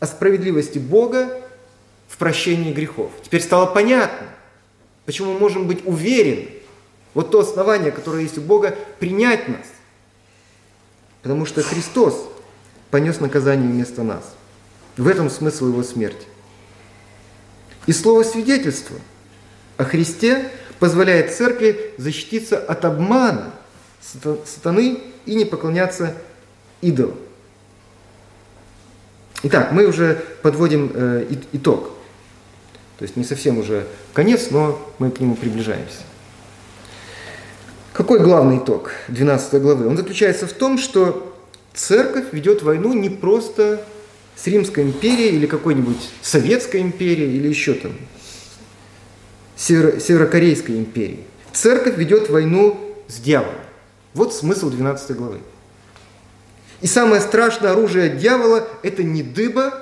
о 0.00 0.06
справедливости 0.06 0.78
Бога 0.78 1.40
в 2.08 2.16
прощении 2.16 2.72
грехов. 2.72 3.12
Теперь 3.22 3.42
стало 3.42 3.66
понятно, 3.66 4.26
почему 5.06 5.34
мы 5.34 5.38
можем 5.38 5.68
быть 5.68 5.86
уверены, 5.86 6.48
вот 7.14 7.30
то 7.30 7.40
основание, 7.40 7.92
которое 7.92 8.22
есть 8.22 8.38
у 8.38 8.40
Бога, 8.40 8.76
принять 8.98 9.46
нас. 9.46 9.66
Потому 11.22 11.46
что 11.46 11.62
Христос 11.62 12.28
понес 12.90 13.20
наказание 13.20 13.70
вместо 13.70 14.02
нас. 14.02 14.34
В 14.96 15.06
этом 15.06 15.30
смысл 15.30 15.68
его 15.68 15.84
смерти. 15.84 16.26
И 17.86 17.92
слово 17.92 18.22
свидетельство 18.22 18.96
о 19.76 19.84
Христе 19.84 20.50
позволяет 20.78 21.34
церкви 21.34 21.92
защититься 21.98 22.58
от 22.58 22.84
обмана 22.84 23.52
сатаны 24.00 25.00
и 25.26 25.34
не 25.34 25.44
поклоняться 25.44 26.14
идолам. 26.80 27.16
Итак, 29.42 29.72
мы 29.72 29.86
уже 29.86 30.22
подводим 30.42 30.90
э, 30.94 31.26
итог. 31.52 31.90
То 32.98 33.02
есть 33.02 33.16
не 33.16 33.24
совсем 33.24 33.58
уже 33.58 33.86
конец, 34.12 34.50
но 34.50 34.80
мы 34.98 35.10
к 35.10 35.20
нему 35.20 35.36
приближаемся. 35.36 36.02
Какой 37.92 38.20
главный 38.20 38.58
итог 38.58 38.92
12 39.08 39.60
главы? 39.60 39.86
Он 39.86 39.96
заключается 39.96 40.46
в 40.46 40.52
том, 40.52 40.78
что 40.78 41.36
церковь 41.74 42.32
ведет 42.32 42.62
войну 42.62 42.92
не 42.92 43.10
просто 43.10 43.84
с 44.36 44.46
Римской 44.46 44.84
империей 44.84 45.36
или 45.36 45.46
какой-нибудь 45.46 46.10
Советской 46.22 46.80
империей 46.80 47.36
или 47.36 47.48
еще 47.48 47.74
там 47.74 47.92
Северо- 49.56 50.00
Северокорейской 50.00 50.76
империей. 50.76 51.24
Церковь 51.52 51.96
ведет 51.96 52.28
войну 52.28 52.96
с 53.08 53.20
дьяволом. 53.20 53.54
Вот 54.12 54.34
смысл 54.34 54.70
12 54.70 55.16
главы. 55.16 55.40
И 56.80 56.86
самое 56.86 57.20
страшное 57.20 57.70
оружие 57.70 58.10
дьявола– 58.10 58.66
это 58.82 59.02
не 59.02 59.22
дыба, 59.22 59.72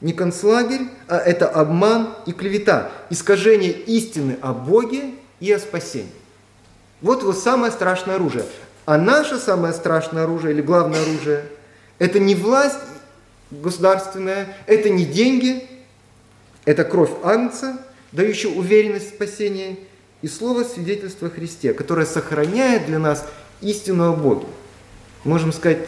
не 0.00 0.12
концлагерь, 0.12 0.82
а 1.08 1.18
это 1.18 1.48
обман 1.48 2.14
и 2.26 2.32
клевета, 2.32 2.92
искажение 3.10 3.72
истины 3.72 4.36
о 4.42 4.52
Боге 4.52 5.14
и 5.40 5.50
о 5.52 5.58
спасении. 5.58 6.12
Вот 7.00 7.22
его 7.22 7.32
самое 7.32 7.72
страшное 7.72 8.16
оружие. 8.16 8.44
А 8.84 8.98
наше 8.98 9.38
самое 9.38 9.72
страшное 9.72 10.24
оружие 10.24 10.52
или 10.52 10.62
главное 10.62 11.00
оружие– 11.02 11.44
это 12.00 12.18
не 12.18 12.34
власть 12.34 12.78
государственная, 13.50 14.56
это 14.66 14.88
не 14.88 15.04
деньги, 15.04 15.68
это 16.64 16.82
кровь 16.82 17.10
Агнца, 17.22 17.78
дающая 18.10 18.50
уверенность 18.50 19.12
в 19.12 19.14
спасении, 19.14 19.78
и 20.22 20.28
слово 20.28 20.64
свидетельства 20.64 21.30
Христе, 21.30 21.72
которое 21.72 22.06
сохраняет 22.06 22.86
для 22.86 22.98
нас 22.98 23.26
истину 23.60 24.12
о 24.12 24.16
Боге. 24.16 24.46
Можем 25.24 25.52
сказать, 25.52 25.86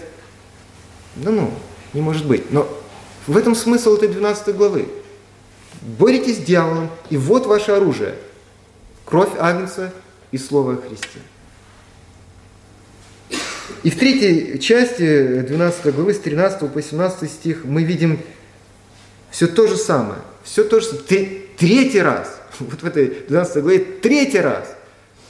да 1.16 1.30
ну, 1.30 1.50
не 1.94 2.02
может 2.02 2.26
быть. 2.26 2.50
Но 2.52 2.68
в 3.26 3.36
этом 3.36 3.54
смысл 3.54 3.96
этой 3.96 4.08
12 4.08 4.54
главы. 4.54 4.88
Боритесь 5.80 6.36
с 6.36 6.40
дьяволом, 6.40 6.90
и 7.08 7.16
вот 7.16 7.46
ваше 7.46 7.72
оружие. 7.72 8.16
Кровь 9.06 9.32
Агнца 9.38 9.92
и 10.30 10.38
Слово 10.38 10.74
о 10.74 10.76
Христе. 10.76 11.20
И 13.82 13.90
в 13.90 13.98
третьей 13.98 14.58
части 14.58 15.40
12 15.40 15.94
главы, 15.94 16.14
с 16.14 16.18
13 16.18 16.70
по 16.70 16.82
17 16.82 17.30
стих, 17.30 17.64
мы 17.64 17.82
видим 17.82 18.20
все 19.30 19.46
то 19.46 19.66
же 19.66 19.76
самое. 19.76 20.20
Все 20.44 20.64
то 20.64 20.80
же. 20.80 20.88
Третий 21.56 22.00
раз. 22.00 22.38
Вот 22.58 22.82
в 22.82 22.86
этой 22.86 23.24
12 23.28 23.62
главе 23.62 23.78
третий 23.78 24.40
раз. 24.40 24.76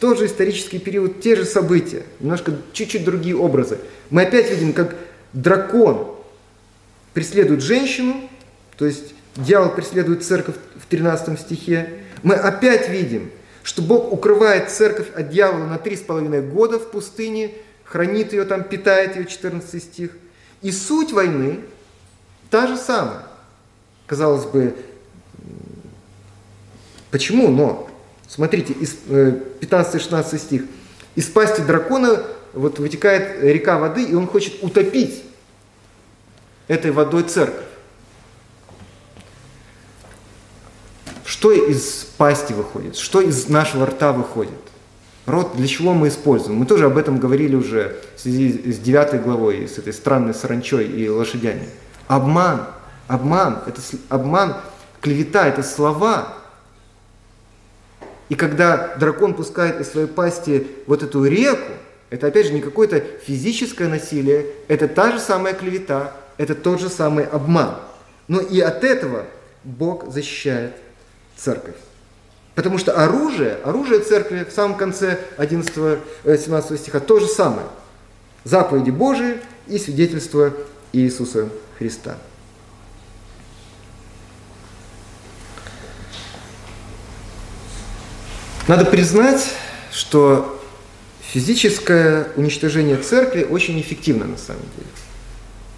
Тот 0.00 0.18
же 0.18 0.26
исторический 0.26 0.78
период, 0.78 1.20
те 1.20 1.36
же 1.36 1.44
события. 1.44 2.02
Немножко, 2.18 2.52
чуть-чуть 2.72 3.04
другие 3.04 3.36
образы. 3.36 3.78
Мы 4.10 4.22
опять 4.22 4.50
видим, 4.50 4.72
как 4.72 4.96
дракон 5.32 6.16
преследует 7.14 7.62
женщину, 7.62 8.28
то 8.76 8.84
есть 8.84 9.14
дьявол 9.36 9.70
преследует 9.70 10.24
церковь 10.24 10.56
в 10.74 10.86
13 10.86 11.38
стихе. 11.38 11.88
Мы 12.22 12.34
опять 12.34 12.88
видим, 12.88 13.30
что 13.62 13.82
Бог 13.82 14.12
укрывает 14.12 14.70
церковь 14.70 15.06
от 15.14 15.30
дьявола 15.30 15.66
на 15.66 15.78
три 15.78 15.96
с 15.96 16.00
половиной 16.00 16.42
года 16.42 16.78
в 16.78 16.90
пустыне, 16.90 17.52
хранит 17.92 18.32
ее 18.32 18.46
там, 18.46 18.64
питает 18.64 19.16
ее, 19.16 19.26
14 19.26 19.82
стих. 19.82 20.12
И 20.62 20.72
суть 20.72 21.12
войны 21.12 21.60
та 22.48 22.66
же 22.66 22.78
самая. 22.78 23.26
Казалось 24.06 24.46
бы, 24.46 24.74
почему? 27.10 27.48
Но, 27.48 27.90
смотрите, 28.26 28.72
15-16 28.72 30.34
э, 30.34 30.38
стих. 30.38 30.62
Из 31.16 31.26
пасти 31.26 31.60
дракона 31.60 32.22
вот 32.54 32.78
вытекает 32.78 33.42
река 33.42 33.78
воды, 33.78 34.04
и 34.04 34.14
он 34.14 34.26
хочет 34.26 34.62
утопить 34.62 35.22
этой 36.68 36.92
водой 36.92 37.24
церковь. 37.24 37.66
Что 41.26 41.52
из 41.52 42.06
пасти 42.16 42.54
выходит? 42.54 42.96
Что 42.96 43.20
из 43.20 43.48
нашего 43.48 43.84
рта 43.84 44.12
выходит? 44.12 44.71
Рот 45.26 45.56
для 45.56 45.68
чего 45.68 45.94
мы 45.94 46.08
используем? 46.08 46.58
Мы 46.58 46.66
тоже 46.66 46.86
об 46.86 46.98
этом 46.98 47.18
говорили 47.18 47.54
уже 47.54 47.96
в 48.16 48.20
связи 48.20 48.72
с 48.72 48.78
девятой 48.78 49.20
главой, 49.20 49.68
с 49.68 49.78
этой 49.78 49.92
странной 49.92 50.34
саранчой 50.34 50.86
и 50.86 51.08
лошадями. 51.08 51.68
Обман, 52.08 52.66
обман, 53.06 53.62
это 53.66 53.80
обман, 54.08 54.56
клевета, 55.00 55.46
это 55.46 55.62
слова. 55.62 56.34
И 58.28 58.34
когда 58.34 58.96
дракон 58.96 59.34
пускает 59.34 59.80
из 59.80 59.90
своей 59.90 60.08
пасти 60.08 60.66
вот 60.86 61.04
эту 61.04 61.24
реку, 61.24 61.70
это 62.10 62.26
опять 62.26 62.46
же 62.46 62.52
не 62.52 62.60
какое-то 62.60 63.00
физическое 63.00 63.88
насилие, 63.88 64.46
это 64.66 64.88
та 64.88 65.12
же 65.12 65.20
самая 65.20 65.54
клевета, 65.54 66.12
это 66.36 66.54
тот 66.54 66.80
же 66.80 66.88
самый 66.88 67.24
обман. 67.24 67.76
Но 68.26 68.40
и 68.40 68.60
от 68.60 68.82
этого 68.82 69.26
Бог 69.62 70.10
защищает 70.10 70.72
церковь. 71.36 71.76
Потому 72.54 72.78
что 72.78 72.92
оружие, 72.92 73.58
оружие 73.64 74.00
церкви 74.00 74.44
в 74.48 74.52
самом 74.52 74.76
конце 74.76 75.18
11-17 75.38 76.00
э, 76.24 76.76
стиха 76.76 77.00
то 77.00 77.18
же 77.18 77.26
самое. 77.26 77.66
Заповеди 78.44 78.90
Божии 78.90 79.38
и 79.66 79.78
свидетельство 79.78 80.52
Иисуса 80.92 81.48
Христа. 81.78 82.16
Надо 88.68 88.84
признать, 88.84 89.48
что 89.90 90.58
Физическое 91.32 92.28
уничтожение 92.36 92.98
церкви 92.98 93.42
очень 93.42 93.80
эффективно 93.80 94.26
на 94.26 94.36
самом 94.36 94.64
деле. 94.76 94.88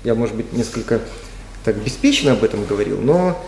Я, 0.02 0.16
может 0.16 0.34
быть, 0.34 0.52
несколько 0.52 1.00
так 1.64 1.76
беспечно 1.76 2.32
об 2.32 2.42
этом 2.42 2.64
говорил, 2.64 3.00
но 3.00 3.40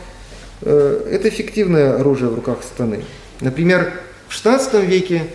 это 0.63 1.29
эффективное 1.29 1.99
оружие 1.99 2.31
в 2.31 2.35
руках 2.35 2.59
страны. 2.63 3.05
Например, 3.41 3.93
в 4.29 4.33
XVI 4.33 4.85
веке 4.85 5.27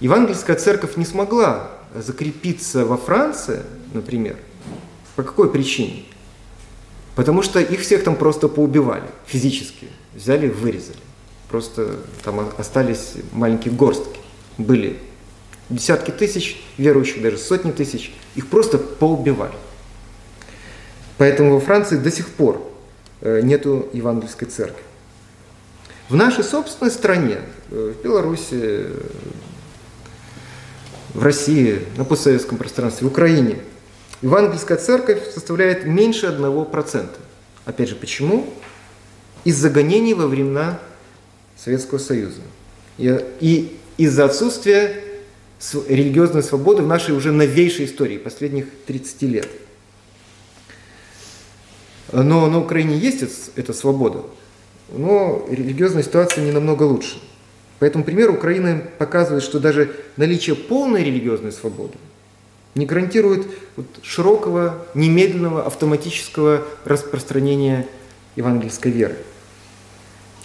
евангельская 0.00 0.56
церковь 0.56 0.96
не 0.96 1.04
смогла 1.04 1.70
закрепиться 1.94 2.84
во 2.84 2.96
Франции, 2.96 3.62
например. 3.92 4.36
По 5.16 5.22
какой 5.22 5.50
причине? 5.50 6.04
Потому 7.14 7.42
что 7.42 7.60
их 7.60 7.80
всех 7.80 8.04
там 8.04 8.14
просто 8.14 8.48
поубивали 8.48 9.08
физически. 9.26 9.88
Взяли 10.14 10.48
вырезали. 10.48 10.98
Просто 11.48 11.96
там 12.22 12.50
остались 12.58 13.14
маленькие 13.32 13.72
горстки. 13.72 14.20
Были 14.58 14.98
десятки 15.70 16.10
тысяч 16.10 16.62
верующих, 16.76 17.22
даже 17.22 17.38
сотни 17.38 17.70
тысяч. 17.70 18.12
Их 18.34 18.48
просто 18.48 18.78
поубивали. 18.78 19.54
Поэтому 21.16 21.54
во 21.54 21.60
Франции 21.60 21.96
до 21.96 22.10
сих 22.10 22.28
пор 22.28 22.56
э, 22.56 22.60
нету 23.22 23.88
евангельской 23.92 24.48
церкви. 24.48 24.82
В 26.08 26.14
нашей 26.14 26.44
собственной 26.44 26.92
стране, 26.92 27.38
э, 27.70 27.94
в 27.98 28.04
Беларуси, 28.04 28.86
в 31.14 31.22
России, 31.22 31.80
на 31.96 32.04
постсоветском 32.04 32.58
пространстве, 32.58 33.08
в 33.08 33.10
Украине, 33.10 33.58
евангельская 34.22 34.78
церковь 34.78 35.28
составляет 35.32 35.84
меньше 35.84 36.26
1%. 36.26 37.18
Опять 37.64 37.88
же, 37.88 37.96
почему? 37.96 38.48
Из-за 39.42 39.68
гонений 39.68 40.14
во 40.14 40.28
времена 40.28 40.78
Советского 41.56 41.98
Союза. 41.98 42.42
И 42.98 43.76
из-за 43.96 44.26
отсутствия 44.26 45.02
религиозной 45.88 46.44
свободы 46.44 46.82
в 46.82 46.86
нашей 46.86 47.16
уже 47.16 47.32
новейшей 47.32 47.86
истории, 47.86 48.18
последних 48.18 48.66
30 48.86 49.22
лет. 49.22 49.48
Но 52.12 52.46
на 52.48 52.60
Украине 52.60 52.96
есть 52.96 53.24
эта 53.56 53.72
свобода, 53.72 54.22
но 54.90 55.46
религиозная 55.50 56.02
ситуация 56.02 56.44
не 56.44 56.52
намного 56.52 56.84
лучше. 56.84 57.20
Поэтому 57.78 58.04
пример 58.04 58.30
Украины 58.30 58.84
показывает, 58.98 59.42
что 59.42 59.60
даже 59.60 59.94
наличие 60.16 60.56
полной 60.56 61.04
религиозной 61.04 61.52
свободы 61.52 61.98
не 62.74 62.86
гарантирует 62.86 63.46
вот 63.76 63.86
широкого, 64.02 64.86
немедленного, 64.94 65.64
автоматического 65.66 66.62
распространения 66.84 67.86
евангельской 68.36 68.92
веры. 68.92 69.16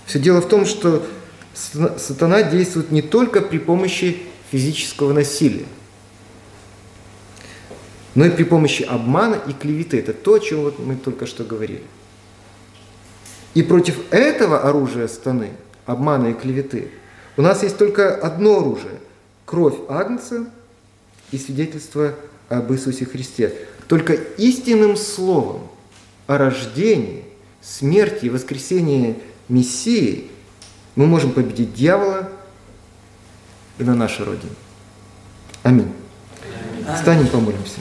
Все 0.05 0.17
дело 0.17 0.41
в 0.41 0.47
том, 0.47 0.65
что 0.65 1.05
сатана 1.53 2.43
действует 2.43 2.91
не 2.91 3.01
только 3.01 3.41
при 3.41 3.59
помощи 3.59 4.17
физического 4.49 5.13
насилия, 5.13 5.65
но 8.15 8.25
и 8.25 8.29
при 8.29 8.43
помощи 8.43 8.83
обмана 8.83 9.35
и 9.35 9.53
клеветы. 9.53 9.99
Это 9.99 10.13
то, 10.13 10.33
о 10.35 10.39
чем 10.39 10.61
вот 10.61 10.79
мы 10.79 10.95
только 10.95 11.25
что 11.25 11.43
говорили. 11.43 11.83
И 13.53 13.63
против 13.63 13.97
этого 14.11 14.61
оружия 14.61 15.07
станы, 15.07 15.51
обмана 15.85 16.27
и 16.27 16.33
клеветы, 16.33 16.91
у 17.37 17.41
нас 17.41 17.63
есть 17.63 17.77
только 17.77 18.15
одно 18.15 18.59
оружие– 18.59 18.99
кровь 19.45 19.75
Агнца 19.89 20.45
и 21.31 21.37
свидетельство 21.37 22.15
об 22.49 22.71
Иисусе 22.71 23.05
Христе. 23.05 23.53
Только 23.87 24.13
истинным 24.13 24.95
словом 24.95 25.63
о 26.27 26.37
рождении, 26.37 27.25
смерти 27.61 28.25
и 28.25 28.29
воскресении 28.29 29.17
Мессии 29.49 30.29
мы 30.95 31.05
можем 31.05 31.31
победить 31.31 31.73
дьявола 31.73 32.29
и 33.77 33.83
на 33.83 33.95
нашей 33.95 34.25
Родине. 34.25 34.53
Аминь. 35.63 35.91
Встанем, 36.95 37.27
помолимся. 37.27 37.79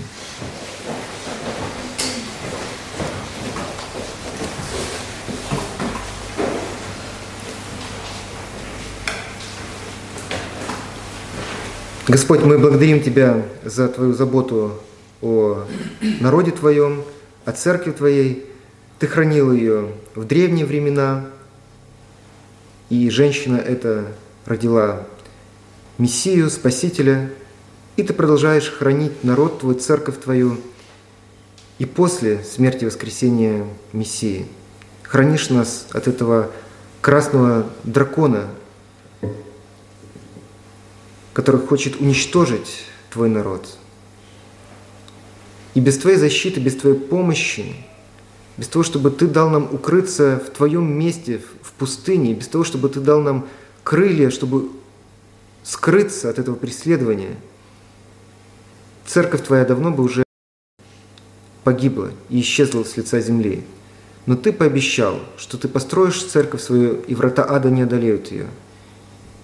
Господь, 12.11 12.41
мы 12.41 12.59
благодарим 12.59 13.01
Тебя 13.01 13.41
за 13.65 13.87
Твою 13.87 14.15
заботу 14.15 14.73
о 15.23 15.65
народе 16.19 16.51
Твоем, 16.51 17.05
о 17.45 17.53
церкви 17.53 17.93
Твоей. 17.93 18.47
Ты 18.99 19.07
хранил 19.07 19.53
ее 19.53 19.93
в 20.17 20.25
древние 20.25 20.67
времена, 20.67 21.27
и 22.89 23.09
женщина 23.11 23.59
эта 23.59 24.07
родила 24.45 25.07
Мессию, 25.99 26.51
Спасителя, 26.51 27.31
и 27.95 28.03
Ты 28.03 28.13
продолжаешь 28.13 28.73
хранить 28.73 29.23
народ 29.23 29.61
Твой, 29.61 29.77
церковь 29.77 30.19
Твою, 30.19 30.57
и 31.79 31.85
после 31.85 32.43
смерти 32.43 32.83
и 32.83 32.87
воскресения 32.87 33.65
Мессии. 33.93 34.47
Хранишь 35.05 35.49
нас 35.49 35.87
от 35.93 36.09
этого 36.09 36.51
красного 37.03 37.67
дракона, 37.85 38.49
который 41.33 41.61
хочет 41.61 42.01
уничтожить 42.01 42.85
твой 43.11 43.29
народ. 43.29 43.77
И 45.75 45.81
без 45.81 45.99
твоей 45.99 46.17
защиты, 46.17 46.61
без 46.61 46.77
твоей 46.77 46.97
помощи, 46.97 47.75
без 48.57 48.69
того, 48.69 48.83
чтобы 48.83 49.11
ты 49.11 49.27
дал 49.27 49.51
нам 49.51 49.73
укрыться 49.73 50.43
в 50.45 50.51
твоем 50.51 50.93
месте, 50.99 51.41
в 51.63 51.73
пустыне, 51.73 52.35
без 52.35 52.49
того, 52.49 52.65
чтобы 52.65 52.89
ты 52.89 53.01
дал 53.01 53.21
нам 53.21 53.49
крылья, 53.85 54.31
чтобы 54.31 54.71
скрыться 55.63 56.29
от 56.29 56.39
этого 56.39 56.57
преследования, 56.57 57.37
церковь 59.07 59.45
твоя 59.45 59.65
давно 59.65 59.93
бы 59.93 60.03
уже 60.03 60.25
погибла 61.63 62.11
и 62.29 62.41
исчезла 62.41 62.83
с 62.83 62.97
лица 62.97 63.21
земли. 63.21 63.65
Но 64.27 64.35
ты 64.37 64.53
пообещал, 64.53 65.21
что 65.37 65.57
ты 65.57 65.69
построишь 65.69 66.23
церковь 66.23 66.63
свою, 66.63 67.01
и 67.03 67.15
врата 67.15 67.45
ада 67.49 67.71
не 67.71 67.83
одолеют 67.83 68.33
ее– 68.33 68.49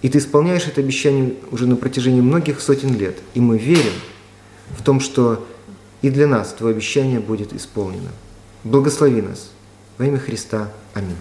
и 0.03 0.09
ты 0.09 0.19
исполняешь 0.19 0.67
это 0.67 0.81
обещание 0.81 1.35
уже 1.51 1.67
на 1.67 1.77
протяжении 1.77 2.21
многих 2.21 2.61
сотен 2.61 2.97
лет. 2.97 3.19
И 3.35 3.41
мы 3.41 3.59
верим 3.59 3.95
в 4.77 4.83
том, 4.83 5.01
что 5.01 5.47
и 6.03 6.11
для 6.11 6.27
нас 6.27 6.53
твое 6.53 6.75
обещание 6.75 7.21
будет 7.21 7.53
исполнено. 7.53 8.11
Благослови 8.65 9.23
нас. 9.23 9.51
Во 9.99 10.07
имя 10.07 10.19
Христа. 10.19 10.73
Аминь. 10.95 11.17